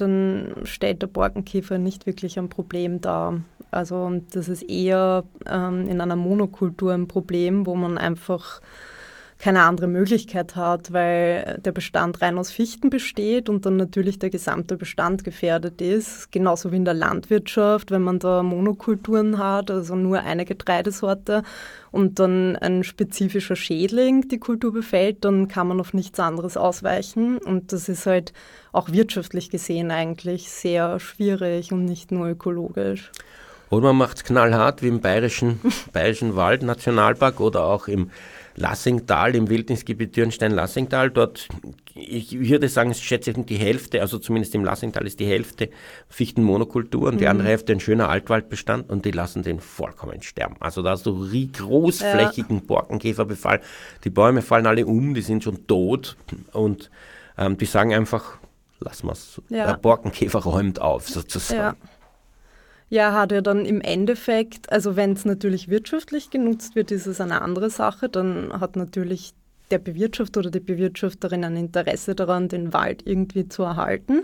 [0.00, 3.40] dann stellt der Borkenkäfer nicht wirklich ein Problem dar.
[3.70, 8.60] Also das ist eher ähm, in einer Monokultur ein Problem, wo man einfach
[9.38, 14.30] keine andere Möglichkeit hat, weil der Bestand rein aus Fichten besteht und dann natürlich der
[14.30, 16.32] gesamte Bestand gefährdet ist.
[16.32, 21.44] Genauso wie in der Landwirtschaft, wenn man da Monokulturen hat, also nur eine Getreidesorte
[21.92, 27.38] und dann ein spezifischer Schädling die Kultur befällt, dann kann man auf nichts anderes ausweichen.
[27.38, 28.32] Und das ist halt
[28.72, 33.12] auch wirtschaftlich gesehen eigentlich sehr schwierig und nicht nur ökologisch.
[33.70, 35.60] Oder man macht es knallhart wie im Bayerischen,
[35.92, 38.10] Bayerischen Wald Nationalpark oder auch im
[38.58, 41.10] Lassingtal, im Wildnisgebiet Dürnstein-Lassingtal.
[41.10, 41.48] Dort,
[41.94, 45.70] ich würde sagen, ich schätze die Hälfte, also zumindest im Lassingtal ist die Hälfte
[46.08, 47.18] Fichtenmonokultur und mhm.
[47.18, 50.56] die andere Hälfte ein schöner Altwaldbestand und die lassen den vollkommen sterben.
[50.60, 52.62] Also da hast du großflächigen ja.
[52.66, 53.60] Borkenkäferbefall.
[54.04, 56.16] Die Bäume fallen alle um, die sind schon tot
[56.52, 56.90] und
[57.36, 58.38] ähm, die sagen einfach,
[58.80, 59.40] lass mal's.
[59.48, 59.66] Ja.
[59.66, 61.60] Der Borkenkäfer räumt auf, sozusagen.
[61.60, 61.97] Ja.
[62.90, 67.20] Ja, hat er dann im Endeffekt, also wenn es natürlich wirtschaftlich genutzt wird, ist es
[67.20, 68.08] eine andere Sache.
[68.08, 69.34] Dann hat natürlich
[69.70, 74.22] der Bewirtschafter oder die Bewirtschafterin ein Interesse daran, den Wald irgendwie zu erhalten.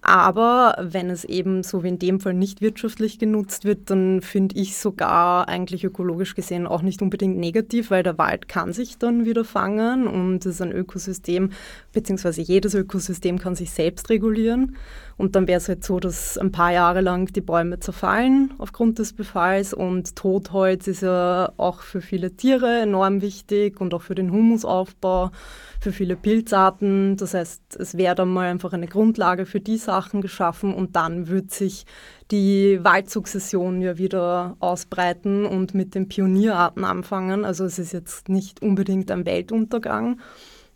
[0.00, 4.56] Aber wenn es eben so wie in dem Fall nicht wirtschaftlich genutzt wird, dann finde
[4.56, 9.24] ich sogar eigentlich ökologisch gesehen auch nicht unbedingt negativ, weil der Wald kann sich dann
[9.24, 11.50] wieder fangen und es ist ein Ökosystem,
[11.92, 14.76] beziehungsweise jedes Ökosystem kann sich selbst regulieren.
[15.18, 19.00] Und dann wäre es halt so, dass ein paar Jahre lang die Bäume zerfallen aufgrund
[19.00, 24.14] des Befalls und Totholz ist ja auch für viele Tiere enorm wichtig und auch für
[24.14, 25.32] den Humusaufbau
[25.80, 27.16] für viele Pilzarten.
[27.16, 31.26] Das heißt, es wäre dann mal einfach eine Grundlage für die Sachen geschaffen und dann
[31.26, 31.84] wird sich
[32.30, 37.44] die Waldsukzession ja wieder ausbreiten und mit den Pionierarten anfangen.
[37.44, 40.20] Also es ist jetzt nicht unbedingt ein Weltuntergang,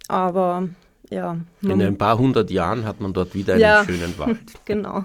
[0.09, 0.69] aber
[1.13, 1.37] ja.
[1.63, 4.39] In ein paar hundert Jahren hat man dort wieder einen ja, schönen Wald.
[4.65, 5.05] genau.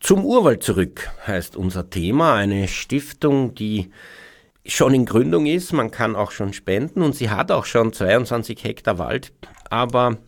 [0.00, 2.34] Zum Urwald zurück heißt unser Thema.
[2.34, 3.90] Eine Stiftung, die
[4.66, 5.72] schon in Gründung ist.
[5.72, 9.32] Man kann auch schon spenden und sie hat auch schon 22 Hektar Wald.
[9.70, 10.18] Aber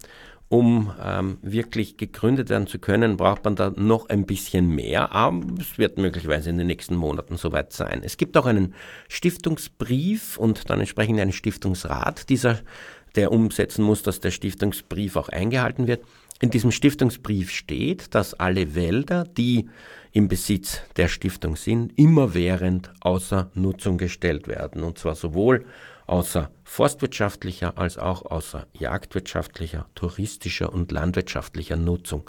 [0.49, 5.11] um ähm, wirklich gegründet werden zu können, braucht man da noch ein bisschen mehr.
[5.11, 8.03] Aber es wird möglicherweise in den nächsten Monaten soweit sein.
[8.05, 8.75] Es gibt auch einen
[9.09, 12.29] Stiftungsbrief und dann entsprechend einen Stiftungsrat.
[12.29, 12.61] Dieser
[13.15, 16.05] der umsetzen muss, dass der Stiftungsbrief auch eingehalten wird.
[16.41, 19.69] In diesem Stiftungsbrief steht, dass alle Wälder, die
[20.13, 24.83] im Besitz der Stiftung sind, immerwährend außer Nutzung gestellt werden.
[24.83, 25.65] Und zwar sowohl
[26.07, 32.29] außer forstwirtschaftlicher als auch außer jagdwirtschaftlicher, touristischer und landwirtschaftlicher Nutzung.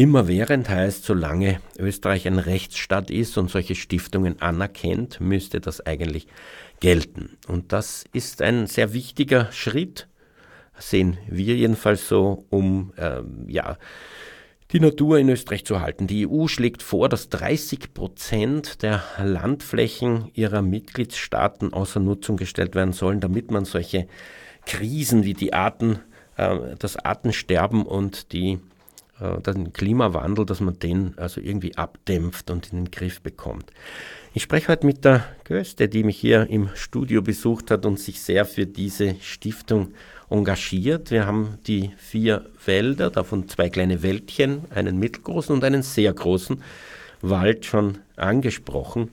[0.00, 6.26] Immerwährend heißt, solange Österreich ein Rechtsstaat ist und solche Stiftungen anerkennt, müsste das eigentlich
[6.80, 7.36] gelten.
[7.46, 10.08] Und das ist ein sehr wichtiger Schritt,
[10.78, 13.76] sehen wir jedenfalls so, um ähm, ja,
[14.72, 16.06] die Natur in Österreich zu halten.
[16.06, 22.94] Die EU schlägt vor, dass 30 Prozent der Landflächen ihrer Mitgliedstaaten außer Nutzung gestellt werden
[22.94, 24.08] sollen, damit man solche
[24.64, 25.98] Krisen wie die Arten,
[26.38, 28.60] äh, das Artensterben und die
[29.20, 33.70] äh, den Klimawandel, dass man den also irgendwie abdämpft und in den Griff bekommt.
[34.32, 38.20] Ich spreche heute mit der Göste, die mich hier im Studio besucht hat und sich
[38.20, 39.92] sehr für diese Stiftung
[40.30, 41.10] engagiert.
[41.10, 46.62] Wir haben die vier Wälder, davon zwei kleine Wäldchen, einen mittelgroßen und einen sehr großen
[47.22, 49.10] Wald schon angesprochen.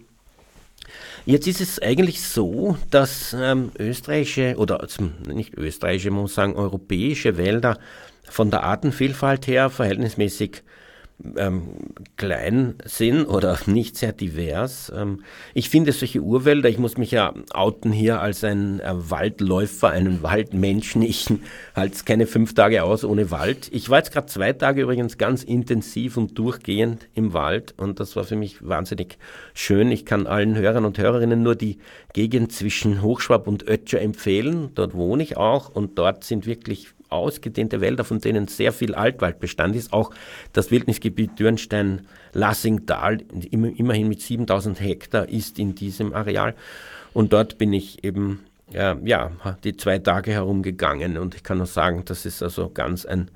[1.25, 4.87] Jetzt ist es eigentlich so, dass ähm, österreichische oder
[5.27, 7.79] nicht österreichische, man muss sagen europäische Wälder
[8.29, 10.63] von der Artenvielfalt her verhältnismäßig
[11.35, 11.69] ähm,
[12.15, 14.91] klein sind oder nicht sehr divers.
[14.95, 19.89] Ähm, ich finde solche Urwälder, ich muss mich ja outen hier als ein äh, Waldläufer,
[19.89, 21.01] einen Waldmenschen.
[21.01, 21.27] Ich
[21.75, 23.69] halte es keine fünf Tage aus ohne Wald.
[23.71, 28.15] Ich war jetzt gerade zwei Tage übrigens ganz intensiv und durchgehend im Wald und das
[28.15, 29.17] war für mich wahnsinnig
[29.53, 29.91] schön.
[29.91, 31.79] Ich kann allen Hörern und Hörerinnen nur die
[32.13, 34.69] Gegend zwischen Hochschwab und Ötscher empfehlen.
[34.75, 39.75] Dort wohne ich auch und dort sind wirklich ausgedehnte Wälder, von denen sehr viel Altwaldbestand
[39.75, 39.93] ist.
[39.93, 40.11] Auch
[40.53, 43.19] das Wildnisgebiet Dürnstein-Lassingtal,
[43.51, 46.55] immerhin mit 7000 Hektar, ist in diesem Areal.
[47.13, 48.43] Und dort bin ich eben
[48.73, 49.31] äh, ja,
[49.63, 53.31] die zwei Tage herumgegangen und ich kann nur sagen, das ist also ganz ein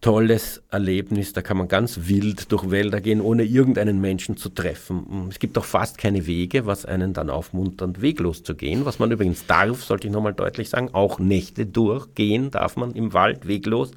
[0.00, 1.32] tolles Erlebnis.
[1.32, 5.28] Da kann man ganz wild durch Wälder gehen, ohne irgendeinen Menschen zu treffen.
[5.28, 8.84] Es gibt auch fast keine Wege, was einen dann aufmuntert, weglos zu gehen.
[8.84, 13.12] Was man übrigens darf, sollte ich nochmal deutlich sagen, auch Nächte durchgehen darf man im
[13.12, 13.92] Wald weglos.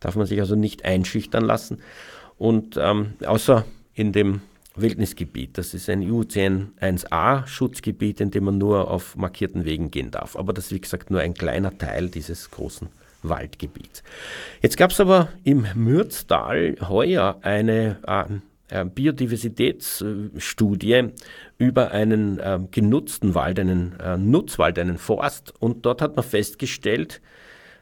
[0.00, 1.78] Darf man sich also nicht einschüchtern lassen.
[2.36, 4.40] Und ähm, außer in dem
[4.80, 5.58] Wildnisgebiet.
[5.58, 10.36] Das ist ein IUCN 1a Schutzgebiet, in dem man nur auf markierten Wegen gehen darf.
[10.36, 12.88] Aber das ist, wie gesagt, nur ein kleiner Teil dieses großen
[13.22, 14.02] Waldgebiet.
[14.62, 17.98] Jetzt gab es aber im Mürztal heuer eine
[18.68, 21.08] äh, Biodiversitätsstudie
[21.56, 25.54] über einen äh, genutzten Wald, einen äh, Nutzwald, einen Forst.
[25.58, 27.22] Und dort hat man festgestellt,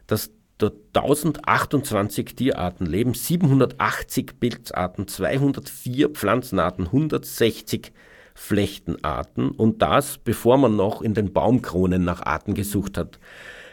[0.07, 7.92] dass dort 1028 Tierarten leben, 780 Pilzarten, 204 Pflanzenarten, 160
[8.35, 13.18] Flechtenarten und das, bevor man noch in den Baumkronen nach Arten gesucht hat.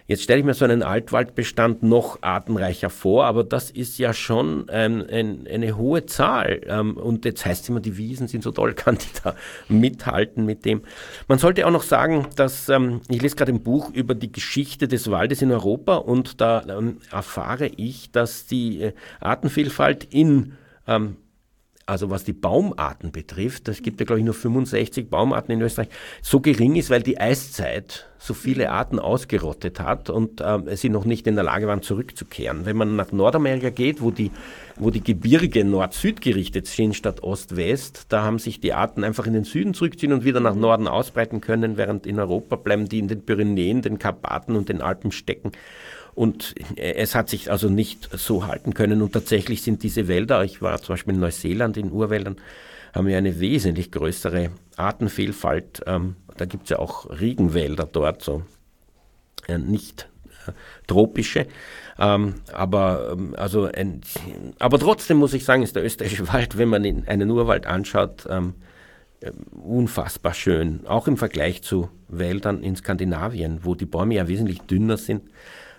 [0.05, 4.67] Jetzt stelle ich mir so einen Altwaldbestand noch artenreicher vor, aber das ist ja schon
[4.69, 6.61] ähm, ein, eine hohe Zahl.
[6.67, 9.35] Ähm, und jetzt heißt es immer, die Wiesen sind so toll, kann die da
[9.69, 10.81] mithalten mit dem.
[11.27, 14.87] Man sollte auch noch sagen, dass ähm, ich lese gerade ein Buch über die Geschichte
[14.87, 16.65] des Waldes in Europa und da
[17.11, 20.53] erfahre ich, dass die äh, Artenvielfalt in
[20.85, 21.17] ähm,
[21.85, 25.89] also was die Baumarten betrifft, es gibt ja glaube ich nur 65 Baumarten in Österreich,
[26.21, 31.03] so gering ist, weil die Eiszeit so viele Arten ausgerottet hat und äh, sie noch
[31.03, 32.65] nicht in der Lage waren zurückzukehren.
[32.65, 34.31] Wenn man nach Nordamerika geht, wo die,
[34.77, 39.33] wo die Gebirge Nord-Süd gerichtet sind statt Ost-West, da haben sich die Arten einfach in
[39.33, 43.09] den Süden zurückziehen und wieder nach Norden ausbreiten können, während in Europa bleiben die in
[43.09, 45.51] den Pyrenäen, den Karpaten und den Alpen stecken.
[46.15, 49.01] Und es hat sich also nicht so halten können.
[49.01, 52.37] Und tatsächlich sind diese Wälder, ich war zum Beispiel in Neuseeland in Urwäldern,
[52.93, 55.81] haben wir eine wesentlich größere Artenvielfalt.
[55.87, 58.43] Ähm, da gibt es ja auch Regenwälder dort, so
[59.47, 60.09] äh, nicht
[60.45, 60.51] äh,
[60.85, 61.47] tropische.
[61.97, 64.01] Ähm, aber, ähm, also ein,
[64.59, 68.53] aber trotzdem muss ich sagen, ist der österreichische Wald, wenn man einen Urwald anschaut, ähm,
[69.21, 70.85] äh, unfassbar schön.
[70.85, 75.23] Auch im Vergleich zu Wäldern in Skandinavien, wo die Bäume ja wesentlich dünner sind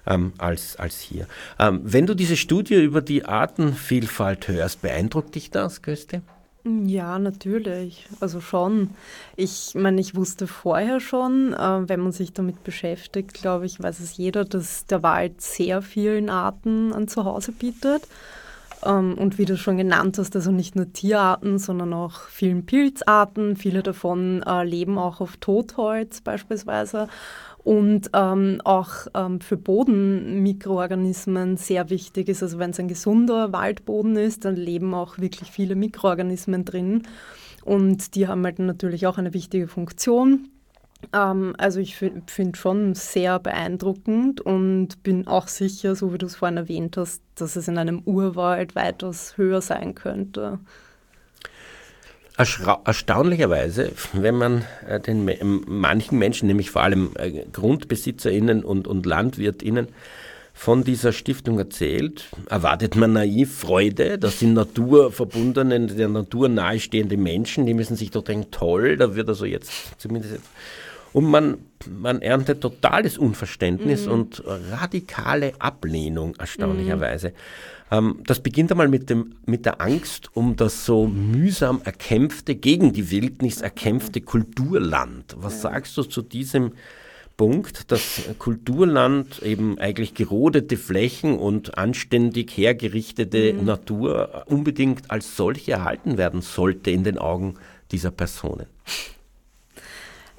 [0.07, 1.27] ähm, als, als hier.
[1.59, 6.23] Ähm, wenn du diese Studie über die Artenvielfalt hörst, beeindruckt dich das, Köste?
[6.67, 8.07] Ja, natürlich.
[8.21, 8.91] Also schon.
[9.37, 14.01] Ich meine, ich wusste vorher schon, äh, wenn man sich damit beschäftigt, glaube ich, weiß
[14.01, 18.09] es jeder, dass der Wald sehr vielen Arten ein Zuhause bietet.
[18.83, 23.57] Ähm, und wie du schon genannt hast, also nicht nur Tierarten, sondern auch vielen Pilzarten.
[23.57, 27.09] Viele davon äh, leben auch auf Totholz beispielsweise
[27.65, 32.43] und ähm, auch ähm, für Bodenmikroorganismen sehr wichtig ist.
[32.43, 37.03] Also wenn es ein gesunder Waldboden ist, dann leben auch wirklich viele Mikroorganismen drin
[37.65, 40.51] und die haben halt natürlich auch eine wichtige Funktion.
[41.13, 46.37] Ähm, also ich finde schon sehr beeindruckend und bin auch sicher, so wie du es
[46.37, 50.59] vorhin erwähnt hast, dass es in einem Urwald weitaus höher sein könnte.
[52.37, 55.25] Erstaunlicherweise, wenn man äh, den
[55.67, 59.89] manchen Menschen, nämlich vor allem äh, GrundbesitzerInnen und, und LandwirtInnen,
[60.57, 64.19] von dieser Stiftung erzählt, erwartet man naiv Freude.
[64.19, 69.29] Das sind naturverbundene, der Natur nahestehende Menschen, die müssen sich doch denken, toll, da wird
[69.29, 70.39] also jetzt zumindest.
[71.15, 74.13] Und man, man erntet totales Unverständnis mhm.
[74.13, 77.29] und radikale Ablehnung, erstaunlicherweise.
[77.29, 77.35] Mhm.
[77.93, 82.93] Ähm, das beginnt einmal mit, dem, mit der Angst um das so mühsam erkämpfte, gegen
[82.93, 85.37] die Wildnis erkämpfte Kulturland.
[85.39, 86.73] Was sagst du zu diesem
[87.37, 93.65] Punkt, dass Kulturland eben eigentlich gerodete Flächen und anständig hergerichtete mhm.
[93.67, 97.55] Natur unbedingt als solche erhalten werden sollte in den Augen
[97.93, 98.67] dieser Personen?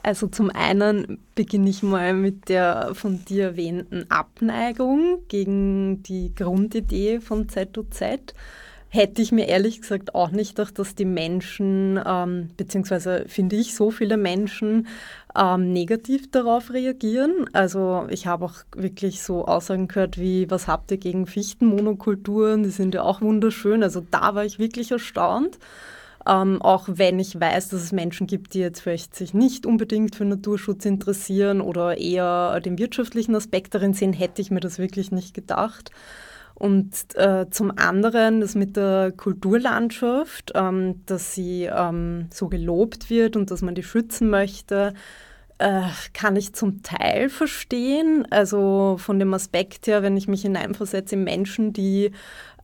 [0.05, 7.19] Also zum einen beginne ich mal mit der von dir erwähnten Abneigung gegen die Grundidee
[7.19, 8.03] von ZOZ
[8.89, 13.73] hätte ich mir ehrlich gesagt auch nicht gedacht, dass die Menschen, ähm, beziehungsweise finde ich,
[13.73, 14.85] so viele Menschen
[15.35, 17.49] ähm, negativ darauf reagieren.
[17.53, 22.61] Also ich habe auch wirklich so Aussagen gehört wie, was habt ihr gegen Fichtenmonokulturen?
[22.61, 23.81] Die sind ja auch wunderschön.
[23.81, 25.57] Also da war ich wirklich erstaunt.
[26.27, 30.15] Ähm, auch wenn ich weiß, dass es Menschen gibt, die jetzt vielleicht sich nicht unbedingt
[30.15, 35.11] für Naturschutz interessieren oder eher den wirtschaftlichen Aspekt darin sehen, hätte ich mir das wirklich
[35.11, 35.91] nicht gedacht.
[36.55, 43.35] Und äh, zum anderen das mit der Kulturlandschaft, ähm, dass sie ähm, so gelobt wird
[43.35, 44.93] und dass man die schützen möchte,
[45.57, 45.81] äh,
[46.13, 48.25] kann ich zum Teil verstehen.
[48.29, 52.11] Also von dem Aspekt her, wenn ich mich hineinversetze in Menschen, die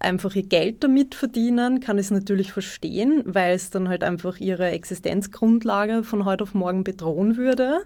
[0.01, 4.37] einfach ihr Geld damit verdienen, kann ich es natürlich verstehen, weil es dann halt einfach
[4.39, 7.81] ihre Existenzgrundlage von heute auf morgen bedrohen würde.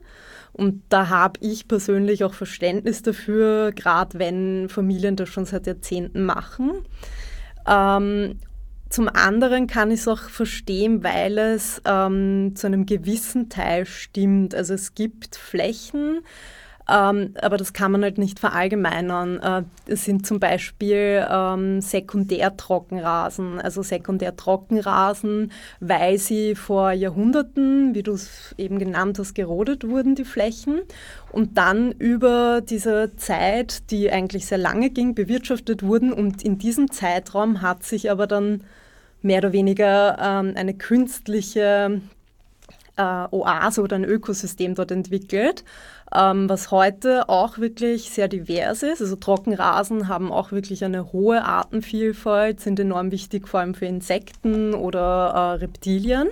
[0.54, 6.24] Und da habe ich persönlich auch Verständnis dafür, gerade wenn Familien das schon seit Jahrzehnten
[6.24, 6.72] machen.
[7.68, 8.40] Ähm,
[8.90, 14.56] zum anderen kann ich es auch verstehen, weil es ähm, zu einem gewissen Teil stimmt.
[14.56, 16.22] Also es gibt Flächen,
[16.88, 19.40] ähm, aber das kann man halt nicht verallgemeinern.
[19.40, 28.14] Äh, es sind zum Beispiel ähm, Sekundärtrockenrasen, also Sekundärtrockenrasen, weil sie vor Jahrhunderten, wie du
[28.14, 30.82] es eben genannt hast, gerodet wurden, die Flächen,
[31.32, 36.14] und dann über diese Zeit, die eigentlich sehr lange ging, bewirtschaftet wurden.
[36.14, 38.64] Und in diesem Zeitraum hat sich aber dann
[39.24, 42.00] mehr oder weniger ähm, eine künstliche
[42.98, 45.64] äh, Oase oder ein Ökosystem dort entwickelt,
[46.14, 49.02] ähm, was heute auch wirklich sehr divers ist.
[49.02, 54.74] Also Trockenrasen haben auch wirklich eine hohe Artenvielfalt, sind enorm wichtig vor allem für Insekten
[54.74, 56.30] oder äh, Reptilien.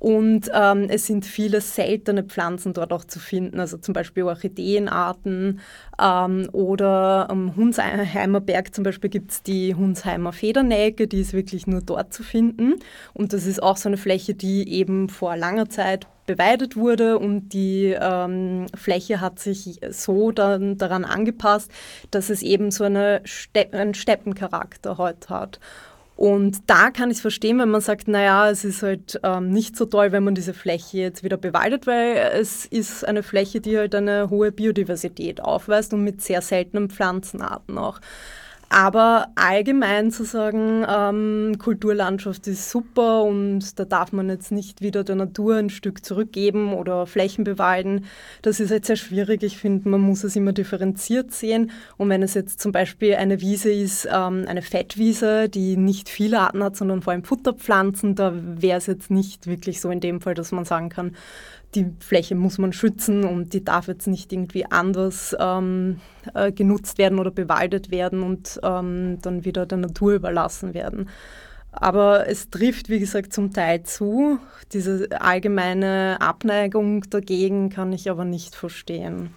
[0.00, 5.60] Und ähm, es sind viele seltene Pflanzen dort auch zu finden, also zum Beispiel Orchideenarten
[6.00, 11.66] ähm, oder am Hunsheimer Berg zum Beispiel gibt es die Hunsheimer Federnelke, die ist wirklich
[11.66, 12.76] nur dort zu finden.
[13.12, 17.50] Und das ist auch so eine Fläche, die eben vor langer Zeit beweidet wurde und
[17.50, 21.70] die ähm, Fläche hat sich so dann daran angepasst,
[22.10, 25.60] dass es eben so eine Ste einen Steppencharakter heute hat.
[26.20, 29.74] Und da kann ich es verstehen, wenn man sagt, naja, es ist halt ähm, nicht
[29.74, 33.78] so toll, wenn man diese Fläche jetzt wieder bewaldet, weil es ist eine Fläche, die
[33.78, 38.00] halt eine hohe Biodiversität aufweist und mit sehr seltenen Pflanzenarten auch.
[38.72, 45.02] Aber allgemein zu sagen, ähm, Kulturlandschaft ist super und da darf man jetzt nicht wieder
[45.02, 48.04] der Natur ein Stück zurückgeben oder Flächen bewalden,
[48.42, 49.42] das ist jetzt sehr schwierig.
[49.42, 51.72] Ich finde, man muss es immer differenziert sehen.
[51.96, 56.38] Und wenn es jetzt zum Beispiel eine Wiese ist, ähm, eine Fettwiese, die nicht viele
[56.38, 60.20] Arten hat, sondern vor allem Futterpflanzen, da wäre es jetzt nicht wirklich so in dem
[60.20, 61.16] Fall, dass man sagen kann,
[61.74, 66.00] die Fläche muss man schützen und die darf jetzt nicht irgendwie anders ähm,
[66.34, 71.08] äh, genutzt werden oder bewaldet werden und ähm, dann wieder der Natur überlassen werden.
[71.72, 74.40] Aber es trifft, wie gesagt, zum Teil zu.
[74.72, 79.30] Diese allgemeine Abneigung dagegen kann ich aber nicht verstehen.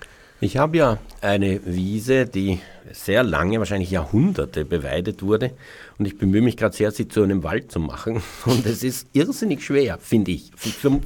[0.44, 2.60] Ich habe ja eine Wiese, die
[2.92, 5.52] sehr lange, wahrscheinlich Jahrhunderte beweidet wurde.
[5.98, 8.22] Und ich bemühe mich gerade sehr, sie zu einem Wald zu machen.
[8.46, 10.52] Und es ist irrsinnig schwer, finde ich.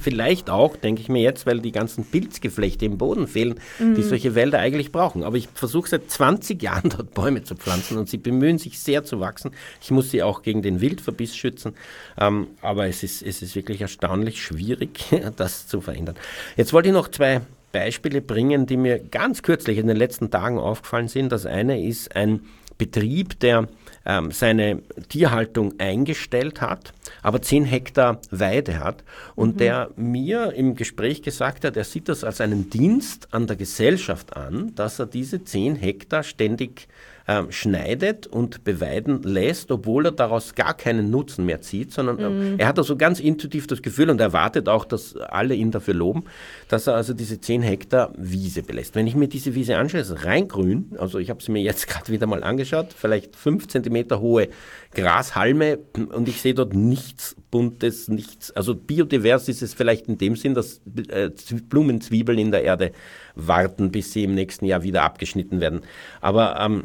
[0.00, 3.94] Vielleicht auch, denke ich mir jetzt, weil die ganzen Pilzgeflechte im Boden fehlen, mhm.
[3.94, 5.22] die solche Wälder eigentlich brauchen.
[5.22, 9.04] Aber ich versuche seit 20 Jahren dort Bäume zu pflanzen und sie bemühen sich sehr
[9.04, 9.52] zu wachsen.
[9.80, 11.74] Ich muss sie auch gegen den Wildverbiss schützen.
[12.20, 14.98] Ähm, aber es ist, es ist wirklich erstaunlich schwierig,
[15.36, 16.16] das zu verändern.
[16.56, 17.42] Jetzt wollte ich noch zwei
[17.72, 21.32] Beispiele bringen, die mir ganz kürzlich in den letzten Tagen aufgefallen sind.
[21.32, 22.40] Das eine ist ein
[22.78, 23.66] Betrieb, der
[24.06, 29.02] ähm, seine Tierhaltung eingestellt hat, aber 10 Hektar Weide hat
[29.34, 29.58] und mhm.
[29.58, 34.36] der mir im Gespräch gesagt hat, er sieht das als einen Dienst an der Gesellschaft
[34.36, 36.88] an, dass er diese 10 Hektar ständig
[37.28, 42.52] ähm, schneidet und beweiden lässt, obwohl er daraus gar keinen Nutzen mehr zieht, sondern ähm,
[42.52, 42.58] mhm.
[42.58, 46.24] er hat also ganz intuitiv das Gefühl und erwartet auch, dass alle ihn dafür loben,
[46.68, 48.94] dass er also diese 10 Hektar Wiese belässt.
[48.94, 52.10] Wenn ich mir diese Wiese anschaue, ist reingrün, also ich habe sie mir jetzt gerade
[52.10, 54.48] wieder mal angeschaut, vielleicht 5 cm hohe
[54.94, 60.34] Grashalme und ich sehe dort nichts Buntes, nichts, also biodivers ist es vielleicht in dem
[60.34, 61.30] Sinn, dass äh,
[61.68, 62.92] Blumenzwiebeln in der Erde
[63.34, 65.80] warten, bis sie im nächsten Jahr wieder abgeschnitten werden.
[66.20, 66.84] Aber ähm,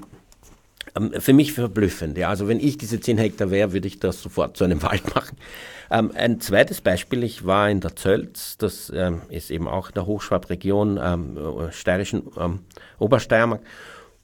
[0.95, 2.17] ähm, für mich verblüffend.
[2.17, 2.29] Ja.
[2.29, 5.37] Also wenn ich diese 10 Hektar wäre, würde ich das sofort zu einem Wald machen.
[5.91, 9.93] Ähm, ein zweites Beispiel, ich war in der Zölz, das ähm, ist eben auch in
[9.95, 11.37] der Hochschwabregion, ähm,
[11.71, 12.59] steirischen ähm,
[12.99, 13.61] Obersteiermark.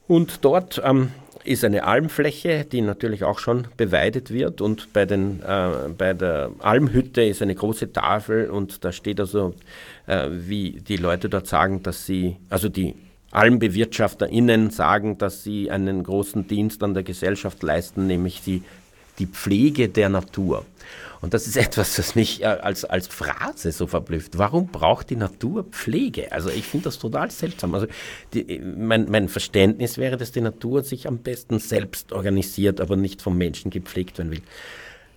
[0.07, 1.11] Und dort ähm,
[1.43, 4.61] ist eine Almfläche, die natürlich auch schon beweidet wird.
[4.61, 9.53] Und bei, den, äh, bei der Almhütte ist eine große Tafel und da steht also,
[10.07, 12.95] äh, wie die Leute dort sagen, dass sie, also die
[13.31, 18.63] AlmbewirtschafterInnen sagen, dass sie einen großen Dienst an der Gesellschaft leisten, nämlich die,
[19.19, 20.65] die Pflege der Natur.
[21.21, 24.37] Und das ist etwas, das mich äh, als, als Phrase so verblüfft.
[24.37, 26.31] Warum braucht die Natur Pflege?
[26.31, 27.75] Also ich finde das total seltsam.
[27.75, 27.87] Also
[28.33, 33.21] die, mein, mein Verständnis wäre, dass die Natur sich am besten selbst organisiert, aber nicht
[33.21, 34.41] vom Menschen gepflegt werden will.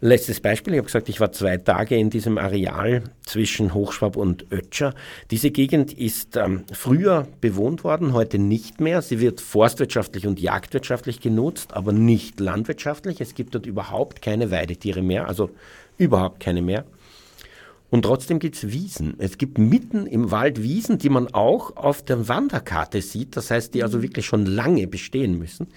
[0.04, 4.50] Letztes Beispiel, ich habe gesagt, ich war zwei Tage in diesem Areal zwischen Hochschwab und
[4.50, 4.96] Ötscher.
[5.30, 9.00] Diese Gegend ist ähm, früher bewohnt worden, heute nicht mehr.
[9.00, 13.20] Sie wird forstwirtschaftlich und jagdwirtschaftlich genutzt, aber nicht landwirtschaftlich.
[13.20, 15.50] Es gibt dort überhaupt keine Weidetiere mehr, also
[15.98, 16.84] überhaupt keine mehr.
[17.88, 19.14] Und trotzdem gibt es Wiesen.
[19.18, 23.72] Es gibt mitten im Wald Wiesen, die man auch auf der Wanderkarte sieht, das heißt,
[23.72, 25.68] die also wirklich schon lange bestehen müssen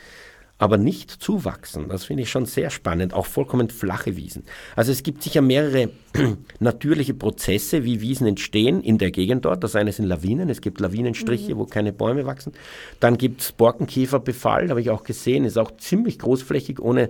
[0.57, 1.89] aber nicht zuwachsen.
[1.89, 4.43] Das finde ich schon sehr spannend, auch vollkommen flache Wiesen.
[4.75, 5.89] Also es gibt sicher mehrere
[6.59, 9.63] natürliche Prozesse, wie Wiesen entstehen in der Gegend dort.
[9.63, 11.59] Das eine sind Lawinen, es gibt Lawinenstriche, mhm.
[11.59, 12.53] wo keine Bäume wachsen.
[12.99, 17.09] Dann gibt es Borkenkäferbefall, habe ich auch gesehen, ist auch ziemlich großflächig, ohne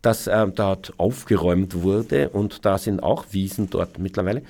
[0.00, 2.28] dass äh, dort aufgeräumt wurde.
[2.28, 4.42] Und da sind auch Wiesen dort mittlerweile.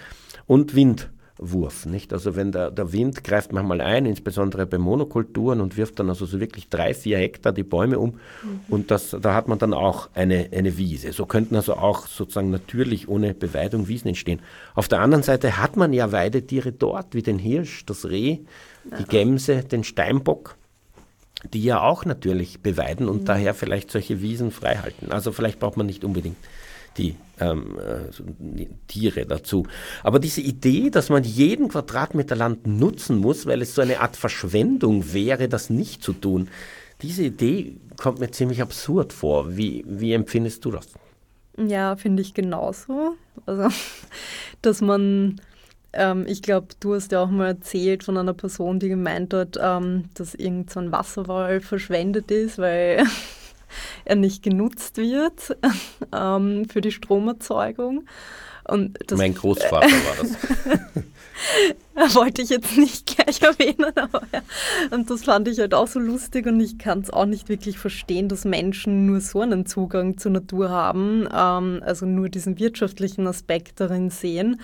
[0.47, 1.11] Und Wind.
[1.39, 1.85] Wurf.
[1.87, 2.13] Nicht?
[2.13, 6.27] Also wenn der, der Wind greift manchmal ein, insbesondere bei Monokulturen und wirft dann also
[6.27, 8.61] so wirklich drei, vier Hektar die Bäume um mhm.
[8.69, 11.13] und das, da hat man dann auch eine, eine Wiese.
[11.13, 14.41] So könnten also auch sozusagen natürlich ohne Beweidung Wiesen entstehen.
[14.75, 18.39] Auf der anderen Seite hat man ja Weidetiere dort, wie den Hirsch, das Reh,
[18.99, 20.57] die Gämse, den Steinbock
[21.53, 23.25] die ja auch natürlich beweiden und mhm.
[23.27, 25.13] daher vielleicht solche Wiesen freihalten.
[25.13, 26.39] Also vielleicht braucht man nicht unbedingt
[26.97, 29.67] die ähm, äh, Tiere dazu.
[30.03, 34.17] Aber diese Idee, dass man jeden Quadratmeter Land nutzen muss, weil es so eine Art
[34.17, 36.49] Verschwendung wäre, das nicht zu tun,
[37.03, 39.57] diese Idee kommt mir ziemlich absurd vor.
[39.57, 40.89] Wie, wie empfindest du das?
[41.59, 43.17] Ja, finde ich genauso.
[43.47, 43.69] Also,
[44.63, 45.41] dass man,
[45.93, 49.59] ähm, ich glaube, du hast ja auch mal erzählt von einer Person, die gemeint hat,
[49.61, 53.05] ähm, dass irgend so Wasserwall verschwendet ist, weil
[54.05, 55.57] er nicht genutzt wird
[56.15, 58.07] ähm, für die Stromerzeugung.
[59.15, 62.15] Mein Großvater war das.
[62.15, 64.41] wollte ich jetzt nicht gleich erwähnen, aber ja.
[64.91, 67.79] Und das fand ich halt auch so lustig und ich kann es auch nicht wirklich
[67.79, 73.27] verstehen, dass Menschen nur so einen Zugang zur Natur haben, ähm, also nur diesen wirtschaftlichen
[73.27, 74.61] Aspekt darin sehen.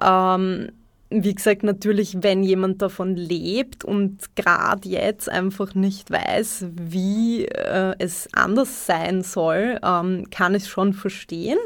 [0.00, 0.70] Ähm,
[1.10, 7.94] wie gesagt, natürlich, wenn jemand davon lebt und gerade jetzt einfach nicht weiß, wie äh,
[7.98, 11.58] es anders sein soll, ähm, kann ich schon verstehen.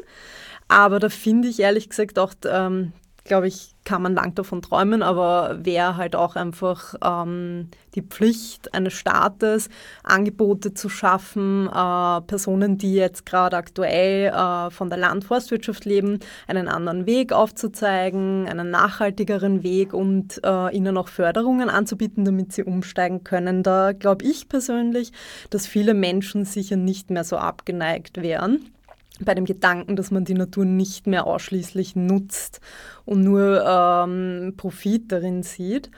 [0.68, 2.92] Aber da finde ich ehrlich gesagt auch ähm,
[3.24, 8.72] glaube ich, kann man lang davon träumen, aber wäre halt auch einfach ähm, die Pflicht
[8.74, 9.68] eines Staates,
[10.04, 16.68] Angebote zu schaffen, äh, Personen, die jetzt gerade aktuell äh, von der Landforstwirtschaft leben, einen
[16.68, 23.24] anderen Weg aufzuzeigen, einen nachhaltigeren Weg und äh, ihnen auch Förderungen anzubieten, damit sie umsteigen
[23.24, 23.62] können.
[23.62, 25.12] Da glaube ich persönlich,
[25.50, 28.72] dass viele Menschen sicher nicht mehr so abgeneigt wären
[29.24, 32.60] bei dem Gedanken, dass man die Natur nicht mehr ausschließlich nutzt
[33.04, 35.90] und nur ähm, Profit darin sieht.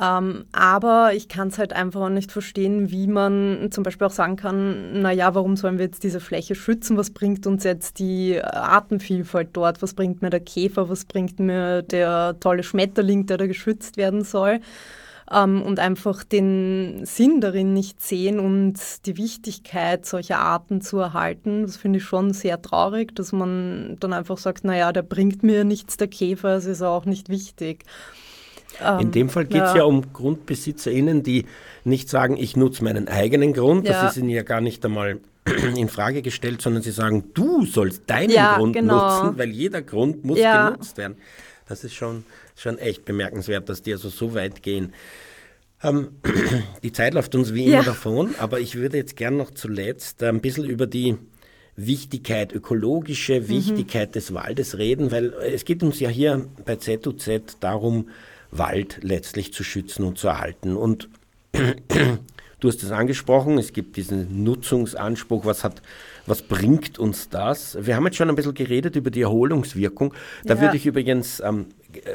[0.00, 4.36] Ähm, aber ich kann es halt einfach nicht verstehen, wie man zum Beispiel auch sagen
[4.36, 6.96] kann, naja, warum sollen wir jetzt diese Fläche schützen?
[6.96, 9.82] Was bringt uns jetzt die Artenvielfalt dort?
[9.82, 10.88] Was bringt mir der Käfer?
[10.88, 14.60] Was bringt mir der tolle Schmetterling, der da geschützt werden soll?
[15.32, 21.62] Ähm, und einfach den Sinn darin nicht sehen und die Wichtigkeit solcher Arten zu erhalten.
[21.62, 25.64] Das finde ich schon sehr traurig, dass man dann einfach sagt, naja, der bringt mir
[25.64, 27.84] nichts, der Käfer, es ist auch nicht wichtig.
[28.84, 29.78] Ähm, In dem Fall geht es ja.
[29.78, 29.84] ja.
[29.84, 31.46] um GrundbesitzerInnen, die
[31.84, 34.02] nicht sagen, ich nutze meinen eigenen Grund, ja.
[34.02, 35.20] das ist ihnen ja gar nicht einmal
[35.76, 39.22] in Frage gestellt, sondern sie sagen, du sollst deinen ja, Grund genau.
[39.22, 41.16] nutzen, weil jeder Grund muss genutzt werden.
[41.66, 42.24] Das ist schon,
[42.58, 44.92] schon echt bemerkenswert, dass die also so weit gehen.
[45.82, 46.08] Ähm,
[46.82, 50.40] die Zeit läuft uns wie immer davon, aber ich würde jetzt gern noch zuletzt ein
[50.40, 51.16] bisschen über die
[51.76, 53.48] Wichtigkeit, ökologische mhm.
[53.48, 54.12] Wichtigkeit mhm.
[54.12, 58.08] des Waldes reden, weil es geht uns ja hier bei ZUZ darum,
[58.50, 60.76] Wald letztlich zu schützen und zu erhalten.
[60.76, 61.08] Und
[61.52, 65.82] du hast es angesprochen, es gibt diesen Nutzungsanspruch, was hat
[66.26, 67.78] was bringt uns das?
[67.80, 70.12] Wir haben jetzt schon ein bisschen geredet über die Erholungswirkung.
[70.44, 70.60] Da ja.
[70.60, 71.66] würde ich übrigens ähm,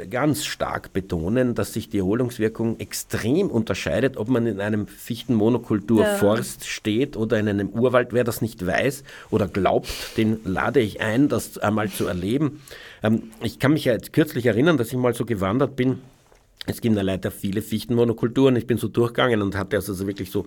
[0.09, 6.67] ganz stark betonen, dass sich die Erholungswirkung extrem unterscheidet, ob man in einem Fichtenmonokulturforst ja.
[6.67, 8.13] steht oder in einem Urwald.
[8.13, 12.61] Wer das nicht weiß oder glaubt, den lade ich ein, das einmal zu erleben.
[13.01, 15.99] Ähm, ich kann mich ja jetzt kürzlich erinnern, dass ich mal so gewandert bin.
[16.65, 18.55] Es gibt ja leider viele Fichtenmonokulturen.
[18.55, 20.45] Ich bin so durchgegangen und hatte also so wirklich so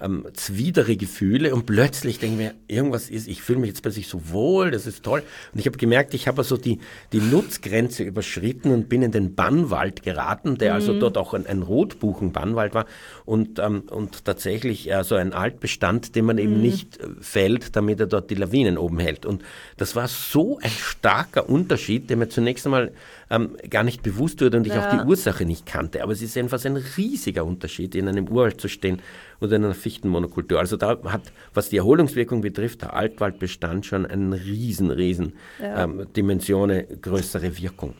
[0.00, 4.08] ähm, zwiedere Gefühle und plötzlich denke ich mir, irgendwas ist, ich fühle mich jetzt plötzlich
[4.08, 5.22] so wohl, das ist toll.
[5.52, 6.78] Und ich habe gemerkt, ich habe also die,
[7.12, 10.96] die Nutzgrenze überschritten und bin in den Bannwald geraten, der also mhm.
[10.96, 12.86] also dort auch ein, ein Rotbuchenbannwald war
[13.24, 16.62] und, ähm, und tatsächlich äh, so ein Altbestand, den man eben mhm.
[16.62, 19.26] nicht äh, fällt, damit er dort die Lawinen oben hält.
[19.26, 19.42] Und
[19.76, 22.92] das war so ein starker Unterschied, der mir zunächst einmal
[23.30, 24.86] ähm, gar nicht bewusst wurde und ich ja.
[24.86, 26.02] auch die Ursache nicht kannte.
[26.02, 29.02] Aber es ist jedenfalls ein riesiger Unterschied, in einem Urwald zu stehen
[29.40, 30.58] oder in einer Fichtenmonokultur.
[30.58, 35.84] Also da hat, was die Erholungswirkung betrifft, der Altwaldbestand schon eine riesen, riesen ja.
[35.84, 37.94] ähm, Dimensionen, größere Wirkung.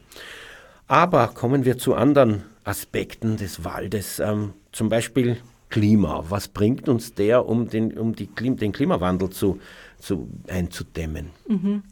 [0.86, 5.36] Aber kommen wir zu anderen Aspekten des Waldes, ähm, zum Beispiel
[5.68, 6.24] Klima.
[6.28, 9.58] Was bringt uns der, um den, um die, den Klimawandel zu,
[9.98, 11.30] zu einzudämmen?
[11.48, 11.82] Mhm.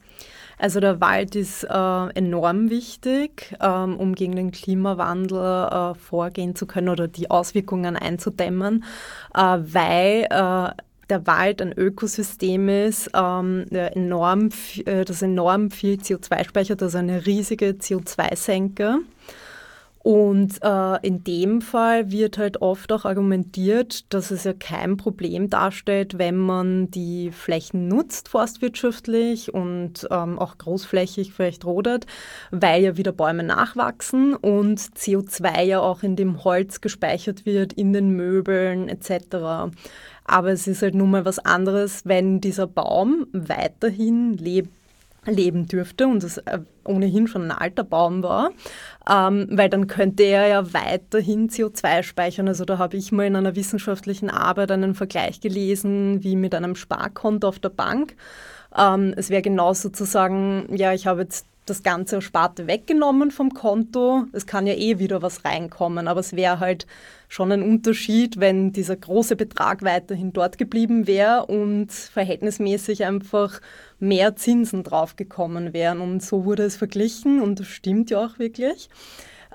[0.58, 6.66] Also der Wald ist äh, enorm wichtig, ähm, um gegen den Klimawandel äh, vorgehen zu
[6.66, 8.84] können oder die Auswirkungen einzudämmen,
[9.34, 14.48] äh, weil äh, der Wald ein Ökosystem ist, ähm, enorm,
[14.86, 19.00] äh, das enorm viel CO2 speichert, also eine riesige CO2-Senke.
[20.04, 25.48] Und äh, in dem Fall wird halt oft auch argumentiert, dass es ja kein Problem
[25.48, 32.04] darstellt, wenn man die Flächen nutzt, forstwirtschaftlich und ähm, auch großflächig vielleicht rodert,
[32.50, 37.94] weil ja wieder Bäume nachwachsen und CO2 ja auch in dem Holz gespeichert wird, in
[37.94, 39.72] den Möbeln etc.
[40.26, 44.83] Aber es ist halt nun mal was anderes, wenn dieser Baum weiterhin lebt
[45.26, 48.50] leben dürfte und es äh, ohnehin schon ein alter Baum war,
[49.10, 52.48] ähm, weil dann könnte er ja weiterhin CO2 speichern.
[52.48, 56.76] Also da habe ich mal in einer wissenschaftlichen Arbeit einen Vergleich gelesen wie mit einem
[56.76, 58.16] Sparkonto auf der Bank.
[58.76, 63.54] Ähm, es wäre genauso zu sagen, ja, ich habe jetzt das ganze Sparte weggenommen vom
[63.54, 64.24] Konto.
[64.32, 66.86] Es kann ja eh wieder was reinkommen, aber es wäre halt
[67.34, 73.60] schon ein Unterschied, wenn dieser große Betrag weiterhin dort geblieben wäre und verhältnismäßig einfach
[73.98, 76.00] mehr Zinsen draufgekommen wären.
[76.00, 78.88] Und so wurde es verglichen und das stimmt ja auch wirklich.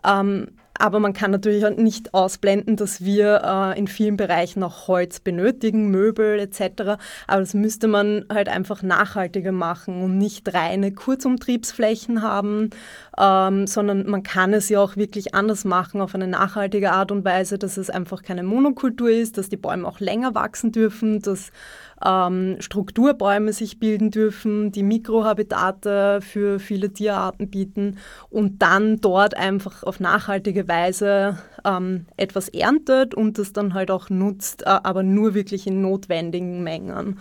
[0.05, 0.49] Ähm,
[0.79, 5.19] aber man kann natürlich auch nicht ausblenden, dass wir äh, in vielen Bereichen auch Holz
[5.19, 6.97] benötigen, Möbel etc.
[7.27, 12.69] Aber das müsste man halt einfach nachhaltiger machen und nicht reine Kurzumtriebsflächen haben,
[13.17, 17.25] ähm, sondern man kann es ja auch wirklich anders machen auf eine nachhaltige Art und
[17.25, 21.51] Weise, dass es einfach keine Monokultur ist, dass die Bäume auch länger wachsen dürfen, dass
[22.05, 27.97] ähm, Strukturbäume sich bilden dürfen, die Mikrohabitate für viele Tierarten bieten
[28.29, 34.09] und dann dort einfach auf nachhaltige Weise ähm, etwas erntet und das dann halt auch
[34.09, 37.19] nutzt, äh, aber nur wirklich in notwendigen Mengen.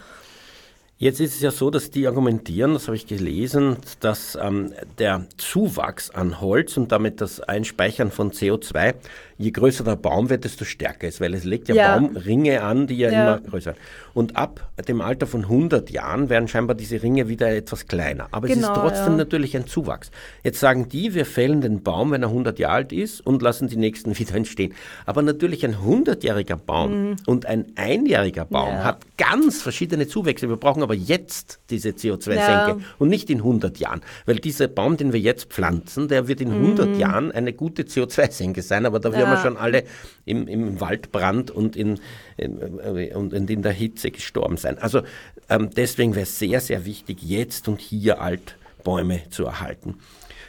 [1.00, 5.26] Jetzt ist es ja so, dass die argumentieren, das habe ich gelesen, dass ähm, der
[5.36, 8.94] Zuwachs an Holz und damit das Einspeichern von CO2
[9.38, 11.98] je größer der Baum wird, desto stärker ist, weil es legt ja, ja.
[11.98, 13.78] Baumringe an, die ja, ja, immer größer werden.
[14.12, 18.26] Und ab dem Alter von 100 Jahren werden scheinbar diese Ringe wieder etwas kleiner.
[18.32, 20.10] Aber genau, es ist genau, trotzdem natürlich ein Zuwachs.
[20.42, 23.68] Jetzt sagen die, wir fällen den Baum, wenn er 100 Jahre alt ist und lassen
[23.68, 24.74] die nächsten wieder entstehen.
[25.06, 27.16] Aber natürlich ein 100-jähriger Baum mhm.
[27.26, 30.48] und ein einjähriger Baum hat ganz verschiedene Zuwächse.
[30.48, 34.00] Wir brauchen aber jetzt diese CO2-Senke und nicht in 100 Jahren.
[34.24, 36.98] Weil dieser Baum, den wir jetzt pflanzen, der wird in 100 mhm.
[36.98, 39.84] Jahren eine gute CO2-Senke sein, aber dafür haben wir schon alle
[40.24, 42.00] im, im Waldbrand und in,
[42.38, 44.78] in, äh, und in der Hitze gestorben sein.
[44.78, 45.02] Also
[45.50, 49.96] ähm, deswegen wäre es sehr, sehr wichtig, jetzt und hier Altbäume zu erhalten.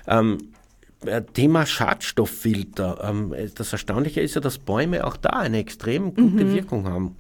[0.08, 0.38] Ähm,
[1.06, 3.10] äh, Thema Schadstofffilter.
[3.10, 6.54] Ähm, das Erstaunliche ist ja, dass Bäume auch da eine extrem gute mhm.
[6.54, 7.18] Wirkung haben.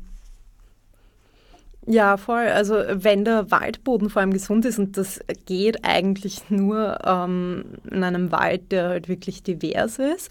[1.91, 2.45] Ja, voll.
[2.49, 8.03] Also wenn der Waldboden vor allem gesund ist und das geht eigentlich nur ähm, in
[8.03, 10.29] einem Wald, der halt wirklich divers ist,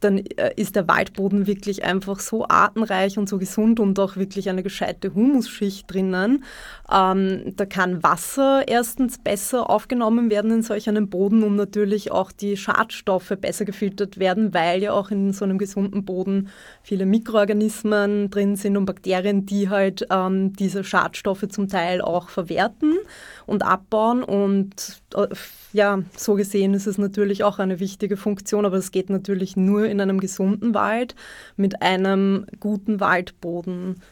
[0.00, 4.50] dann äh, ist der Waldboden wirklich einfach so artenreich und so gesund und auch wirklich
[4.50, 6.44] eine gescheite Humusschicht drinnen.
[6.92, 12.32] Ähm, da kann Wasser erstens besser aufgenommen werden in solch einem Boden und natürlich auch
[12.32, 16.50] die Schadstoffe besser gefiltert werden, weil ja auch in so einem gesunden Boden
[16.82, 22.28] viele Mikroorganismen drin sind und Bakterien, die halt ähm, diese Schadstoffe Schadstoffe zum Teil auch
[22.28, 22.96] verwerten
[23.46, 24.22] und abbauen.
[24.22, 25.28] Und äh,
[25.72, 29.86] ja, so gesehen ist es natürlich auch eine wichtige Funktion, aber es geht natürlich nur
[29.86, 31.14] in einem gesunden Wald
[31.56, 34.02] mit einem guten Waldboden.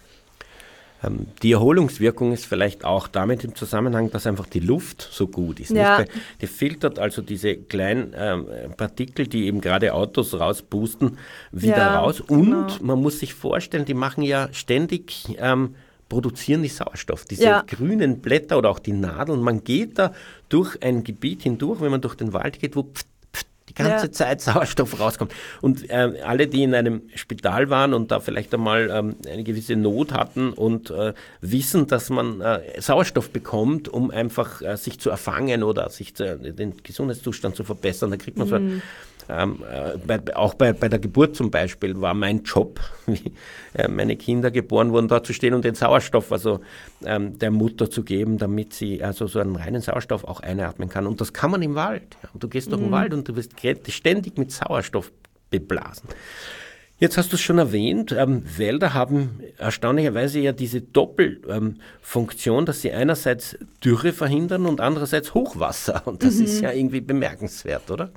[1.02, 5.60] Ähm, die Erholungswirkung ist vielleicht auch damit im Zusammenhang, dass einfach die Luft so gut
[5.60, 5.70] ist.
[5.70, 6.04] Ja.
[6.40, 11.18] Die filtert also diese kleinen ähm, Partikel, die eben gerade Autos rauspusten,
[11.50, 12.20] wieder ja, raus.
[12.20, 12.68] Und genau.
[12.80, 15.74] man muss sich vorstellen, die machen ja ständig ähm,
[16.08, 17.24] produzieren die Sauerstoff.
[17.24, 17.62] Diese ja.
[17.66, 19.40] grünen Blätter oder auch die Nadeln.
[19.40, 20.12] Man geht da
[20.48, 23.06] durch ein Gebiet hindurch, wenn man durch den Wald geht, wo pft,
[23.76, 24.12] ganze ja.
[24.12, 25.32] Zeit Sauerstoff rauskommt.
[25.60, 29.76] Und äh, alle, die in einem Spital waren und da vielleicht einmal ähm, eine gewisse
[29.76, 35.10] Not hatten und äh, wissen, dass man äh, Sauerstoff bekommt, um einfach äh, sich zu
[35.10, 38.50] erfangen oder sich zu, den Gesundheitszustand zu verbessern, da kriegt man mhm.
[38.50, 38.82] so ein
[39.28, 43.32] ähm, äh, bei, auch bei, bei der Geburt zum Beispiel war mein Job, wie
[43.74, 46.60] äh, meine Kinder geboren wurden, da zu stehen und den Sauerstoff also
[47.04, 51.06] ähm, der Mutter zu geben, damit sie also so einen reinen Sauerstoff auch einatmen kann.
[51.06, 52.16] Und das kann man im Wald.
[52.22, 52.28] Ja.
[52.34, 52.92] Du gehst durch den mhm.
[52.92, 53.56] Wald und du wirst
[53.88, 55.12] ständig mit Sauerstoff
[55.50, 56.08] beblasen.
[56.98, 62.80] Jetzt hast du es schon erwähnt, ähm, Wälder haben erstaunlicherweise ja diese Doppelfunktion, ähm, dass
[62.80, 66.02] sie einerseits Dürre verhindern und andererseits Hochwasser.
[66.06, 66.44] Und das mhm.
[66.44, 68.10] ist ja irgendwie bemerkenswert, oder?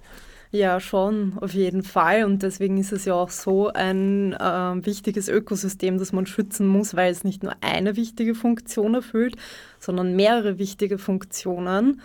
[0.51, 2.23] Ja, schon, auf jeden Fall.
[2.23, 6.95] Und deswegen ist es ja auch so ein äh, wichtiges Ökosystem, das man schützen muss,
[6.95, 9.35] weil es nicht nur eine wichtige Funktion erfüllt,
[9.77, 12.01] sondern mehrere wichtige Funktionen.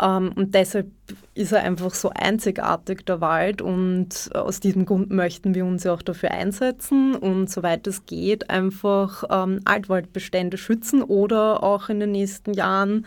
[0.00, 0.90] Ähm, und deshalb
[1.34, 3.62] ist er einfach so einzigartig, der Wald.
[3.62, 8.50] Und aus diesem Grund möchten wir uns ja auch dafür einsetzen und soweit es geht,
[8.50, 13.06] einfach ähm, Altwaldbestände schützen oder auch in den nächsten Jahren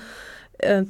[0.60, 0.84] äh,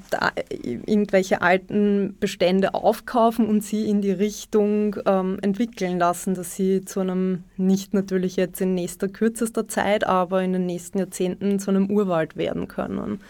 [0.52, 7.00] irgendwelche alten Bestände aufkaufen und sie in die Richtung ähm, entwickeln lassen, dass sie zu
[7.00, 11.90] einem, nicht natürlich jetzt in nächster kürzester Zeit, aber in den nächsten Jahrzehnten zu einem
[11.90, 13.22] Urwald werden können.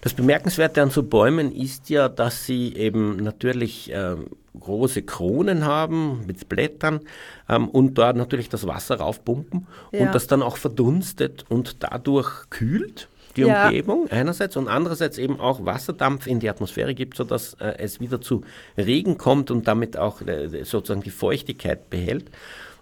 [0.00, 4.16] Das Bemerkenswerte an so Bäumen ist ja, dass sie eben natürlich äh,
[4.58, 7.00] große Kronen haben mit Blättern
[7.48, 10.00] ähm, und dort natürlich das Wasser raufpumpen ja.
[10.00, 13.66] und das dann auch verdunstet und dadurch kühlt die ja.
[13.66, 18.20] Umgebung einerseits und andererseits eben auch Wasserdampf in die Atmosphäre gibt, sodass äh, es wieder
[18.20, 18.42] zu
[18.76, 22.30] Regen kommt und damit auch äh, sozusagen die Feuchtigkeit behält.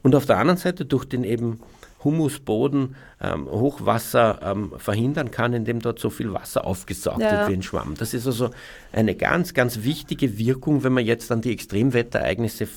[0.02, 1.60] Und auf der anderen Seite durch den eben
[2.05, 7.32] Humusboden ähm, Hochwasser ähm, verhindern kann, indem dort so viel Wasser aufgesaugt ja.
[7.32, 7.94] wird wie ein Schwamm.
[7.99, 8.51] Das ist also
[8.92, 12.68] eine ganz, ganz wichtige Wirkung, wenn man jetzt an die Extremwetterereignisse,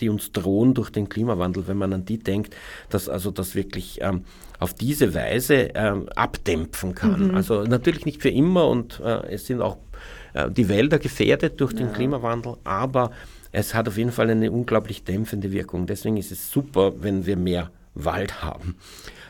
[0.00, 2.54] die uns drohen durch den Klimawandel, wenn man an die denkt,
[2.88, 4.24] dass also das wirklich ähm,
[4.60, 7.28] auf diese Weise ähm, abdämpfen kann.
[7.28, 7.34] Mhm.
[7.34, 9.78] Also natürlich nicht für immer und äh, es sind auch
[10.34, 11.80] äh, die Wälder gefährdet durch ja.
[11.80, 13.10] den Klimawandel, aber
[13.50, 15.86] es hat auf jeden Fall eine unglaublich dämpfende Wirkung.
[15.86, 17.70] Deswegen ist es super, wenn wir mehr
[18.04, 18.76] Wald haben.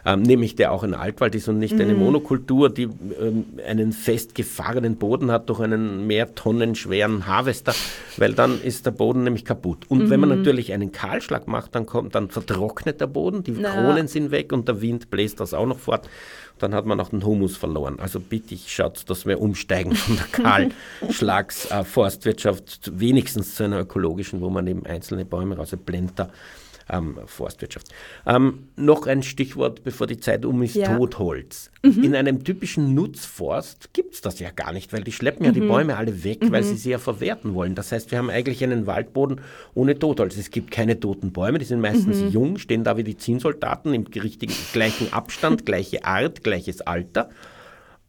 [0.08, 1.82] Ähm, nämlich der auch ein Altwald ist und nicht mhm.
[1.82, 7.74] eine Monokultur, die ähm, einen festgefahrenen Boden hat durch einen mehr Tonnen schweren Harvester,
[8.16, 9.84] weil dann ist der Boden nämlich kaputt.
[9.88, 10.10] Und mhm.
[10.10, 10.36] wenn man mhm.
[10.36, 13.82] natürlich einen Kahlschlag macht, dann kommt, dann vertrocknet der Boden, die naja.
[13.82, 16.08] Kronen sind weg und der Wind bläst das auch noch fort.
[16.58, 17.98] Dann hat man auch den Humus verloren.
[18.00, 20.26] Also bitte ich schaut, dass wir umsteigen von der
[21.08, 26.30] Kahlschlagsforstwirtschaft äh, wenigstens zu einer ökologischen, wo man eben einzelne Bäume raus, Blender
[26.90, 27.88] ähm, Forstwirtschaft.
[28.26, 30.96] Ähm, noch ein Stichwort, bevor die Zeit um ist, ja.
[30.96, 31.70] Totholz.
[31.82, 32.04] Mhm.
[32.04, 35.60] In einem typischen Nutzforst gibt es das ja gar nicht, weil die schleppen ja die
[35.60, 35.68] mhm.
[35.68, 36.52] Bäume alle weg, mhm.
[36.52, 37.74] weil sie sie ja verwerten wollen.
[37.74, 39.40] Das heißt, wir haben eigentlich einen Waldboden
[39.74, 40.36] ohne Totholz.
[40.36, 42.28] Es gibt keine toten Bäume, die sind meistens mhm.
[42.28, 47.30] jung, stehen da wie die Zinnsoldaten im richtigen, gleichen Abstand, gleiche Art, gleiches Alter,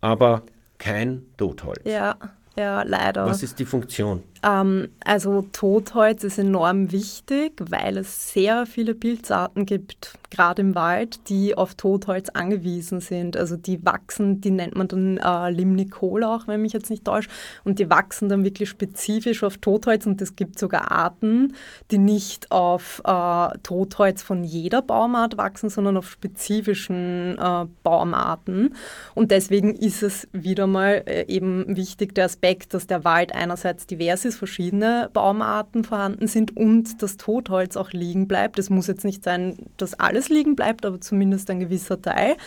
[0.01, 0.43] aber
[0.77, 1.81] kein Totholz.
[1.83, 2.15] Ja,
[2.55, 3.25] ja, leider.
[3.25, 4.23] Was ist die Funktion?
[4.43, 11.29] Ähm, also Totholz ist enorm wichtig, weil es sehr viele Pilzarten gibt, gerade im Wald,
[11.29, 13.35] die auf Totholz angewiesen sind.
[13.35, 17.29] Also die wachsen, die nennt man dann äh, Limnicol auch, wenn mich jetzt nicht täuscht,
[17.63, 21.55] und die wachsen dann wirklich spezifisch auf Totholz und es gibt sogar Arten,
[21.91, 28.75] die nicht auf äh, Totholz von jeder Baumart wachsen, sondern auf spezifischen äh, Baumarten.
[29.15, 33.87] Und deswegen ist es wieder mal äh, eben wichtig der Aspekt, dass der Wald einerseits
[33.87, 38.57] divers ist, es verschiedene Baumarten vorhanden sind und das Totholz auch liegen bleibt.
[38.59, 42.37] Es muss jetzt nicht sein, dass alles liegen bleibt, aber zumindest ein gewisser Teil.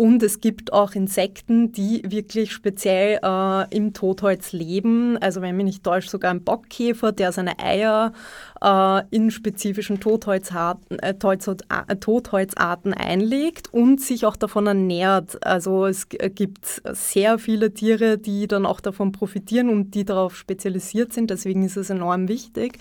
[0.00, 5.18] Und es gibt auch Insekten, die wirklich speziell äh, im Totholz leben.
[5.18, 8.14] Also wenn mich nicht täuscht, sogar ein Bockkäfer, der seine Eier
[8.62, 15.44] äh, in spezifischen Totholzarten, äh, äh, Totholzarten einlegt und sich auch davon ernährt.
[15.46, 21.12] Also es gibt sehr viele Tiere, die dann auch davon profitieren und die darauf spezialisiert
[21.12, 21.28] sind.
[21.28, 22.78] Deswegen ist es enorm wichtig.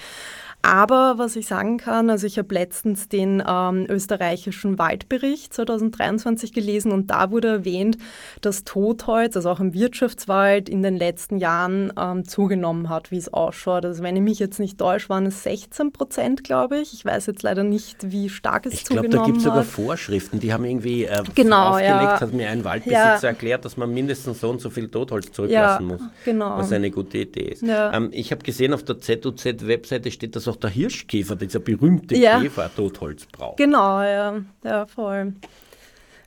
[0.61, 6.91] Aber was ich sagen kann, also ich habe letztens den ähm, österreichischen Waldbericht 2023 gelesen
[6.91, 7.97] und da wurde erwähnt,
[8.41, 13.33] dass Totholz, also auch im Wirtschaftswald, in den letzten Jahren ähm, zugenommen hat, wie es
[13.33, 13.85] ausschaut.
[13.85, 16.93] Also wenn ich mich jetzt nicht täusche, waren es 16 Prozent, glaube ich.
[16.93, 19.05] Ich weiß jetzt leider nicht, wie stark es ich glaub, zugenommen hat.
[19.05, 22.19] Ich glaube, da gibt es sogar Vorschriften, die haben irgendwie äh, genau, aufgelegt, ja.
[22.19, 23.29] hat mir ein Waldbesitzer ja.
[23.29, 26.01] erklärt, dass man mindestens so und so viel Totholz zurücklassen ja, muss.
[26.25, 26.57] Genau.
[26.57, 27.63] Was eine gute Idee ist.
[27.63, 32.39] Ähm, ich habe gesehen, auf der ZUZ-Webseite steht, dass auch der Hirschkäfer, dieser berühmte ja.
[32.41, 33.57] Käfer, Totholz braucht.
[33.57, 35.33] Genau, ja, ja, voll.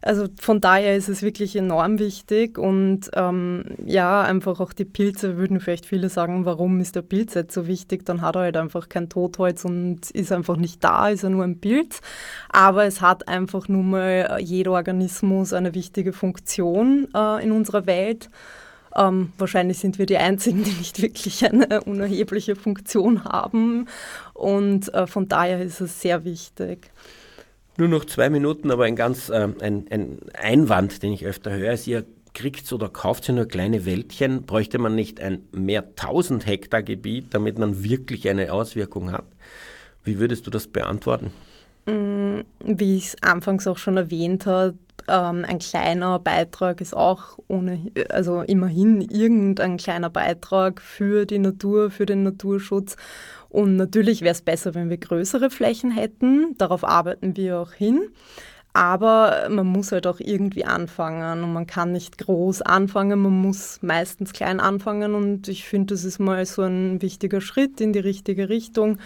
[0.05, 5.37] Also von daher ist es wirklich enorm wichtig und ähm, ja, einfach auch die Pilze
[5.37, 8.05] würden vielleicht viele sagen, warum ist der Pilz jetzt so wichtig?
[8.05, 11.45] Dann hat er halt einfach kein Totholz und ist einfach nicht da, ist er nur
[11.45, 12.01] ein Pilz.
[12.49, 18.29] Aber es hat einfach nun mal jeder Organismus eine wichtige Funktion äh, in unserer Welt.
[18.97, 23.89] Ähm, wahrscheinlich sind wir die Einzigen, die nicht wirklich eine unerhebliche Funktion haben.
[24.35, 26.91] Und äh, von daher ist es sehr wichtig.
[27.79, 31.73] Nur noch zwei Minuten, aber ein ganz äh, ein, ein Einwand, den ich öfter höre,
[31.73, 36.47] ist, ihr kriegt oder kauft ihr nur kleine Wäldchen, bräuchte man nicht ein mehr tausend
[36.47, 39.25] Hektar Gebiet, damit man wirklich eine Auswirkung hat.
[40.05, 41.31] Wie würdest du das beantworten?
[41.87, 44.75] Mm, wie ich es anfangs auch schon erwähnt habe,
[45.09, 51.91] ähm, ein kleiner Beitrag ist auch ohne, also immerhin irgendein kleiner Beitrag für die Natur,
[51.91, 52.97] für den Naturschutz.
[53.49, 56.57] Und natürlich wäre es besser, wenn wir größere Flächen hätten.
[56.59, 58.09] Darauf arbeiten wir auch hin.
[58.75, 63.79] Aber man muss halt auch irgendwie anfangen und man kann nicht groß anfangen, man muss
[63.83, 67.99] meistens klein anfangen und ich finde, das ist mal so ein wichtiger Schritt in die
[67.99, 68.97] richtige Richtung.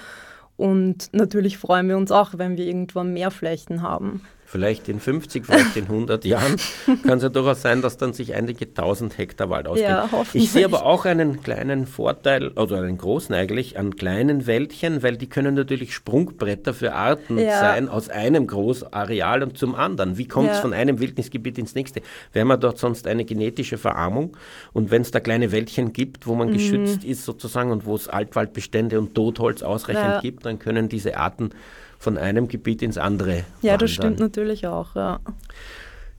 [0.56, 5.44] Und natürlich freuen wir uns auch, wenn wir irgendwann mehr Flächen haben vielleicht in 50,
[5.44, 6.56] vielleicht in 100 Jahren,
[7.04, 9.90] kann es ja durchaus sein, dass dann sich einige tausend Hektar Wald ausgehen.
[9.90, 15.02] Ja, ich sehe aber auch einen kleinen Vorteil, oder einen großen eigentlich, an kleinen Wäldchen,
[15.02, 17.58] weil die können natürlich Sprungbretter für Arten ja.
[17.58, 20.16] sein, aus einem Großareal und zum anderen.
[20.16, 20.62] Wie kommt es ja.
[20.62, 22.00] von einem Wildnisgebiet ins nächste?
[22.32, 24.36] Wir haben ja dort sonst eine genetische Verarmung
[24.72, 26.52] und wenn es da kleine Wäldchen gibt, wo man mhm.
[26.54, 31.50] geschützt ist sozusagen und wo es Altwaldbestände und Totholz ausreichend gibt, dann können diese Arten
[31.98, 33.44] von einem Gebiet ins andere.
[33.62, 33.78] Ja, wandern.
[33.78, 34.35] das stimmt natürlich
[34.66, 34.94] auch.
[34.94, 35.20] Ja.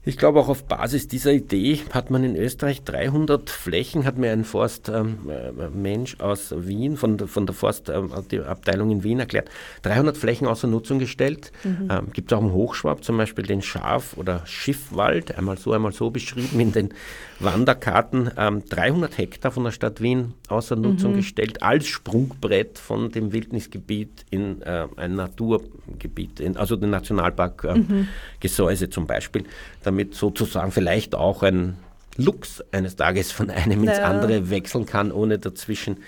[0.04, 4.30] Ich glaube, auch auf Basis dieser Idee hat man in Österreich 300 Flächen, hat mir
[4.30, 9.50] ein Forstmensch ähm, äh, aus Wien von, von der Forstabteilung ähm, in Wien erklärt,
[9.82, 11.52] 300 Flächen außer Nutzung gestellt.
[11.64, 11.88] Mhm.
[11.90, 15.92] Ähm, Gibt es auch im Hochschwab zum Beispiel den Schaf- oder Schiffwald, einmal so, einmal
[15.92, 16.94] so beschrieben in den
[17.40, 18.30] Wanderkarten.
[18.36, 21.16] Ähm, 300 Hektar von der Stadt Wien außer Nutzung mhm.
[21.16, 27.74] gestellt, als Sprungbrett von dem Wildnisgebiet in äh, ein Naturgebiet, in, also den Nationalpark äh,
[27.74, 28.08] mhm.
[28.40, 29.44] Gesäuse zum Beispiel
[29.88, 31.78] damit sozusagen vielleicht auch ein
[32.18, 35.98] Lux eines Tages von einem ins andere wechseln kann, ohne dazwischen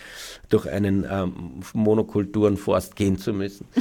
[0.51, 3.67] durch einen ähm, Monokulturenforst gehen zu müssen.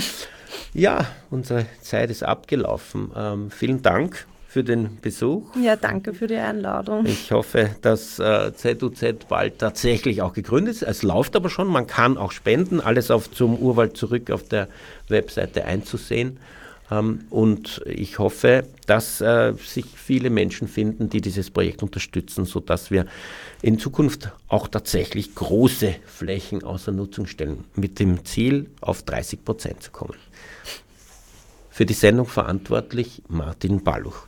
[0.74, 3.12] Ja, unsere Zeit ist abgelaufen.
[3.16, 5.44] Ähm, vielen Dank für den Besuch.
[5.56, 7.06] Ja, danke für die Einladung.
[7.06, 10.82] Ich hoffe, dass äh, ZUZ bald tatsächlich auch gegründet ist.
[10.82, 14.68] Es läuft aber schon, man kann auch spenden, alles auf zum Urwald zurück auf der
[15.08, 16.40] Webseite einzusehen.
[16.92, 22.92] Ähm, und ich hoffe, dass äh, sich viele Menschen finden, die dieses Projekt unterstützen, sodass
[22.92, 23.06] wir
[23.62, 29.84] in Zukunft auch tatsächlich große Flächen außer Nutzung stellen, mit dem Ziel, auf 30 Prozent
[29.84, 30.18] zu kommen.
[31.70, 34.28] Für die Sendung verantwortlich Martin Balluch.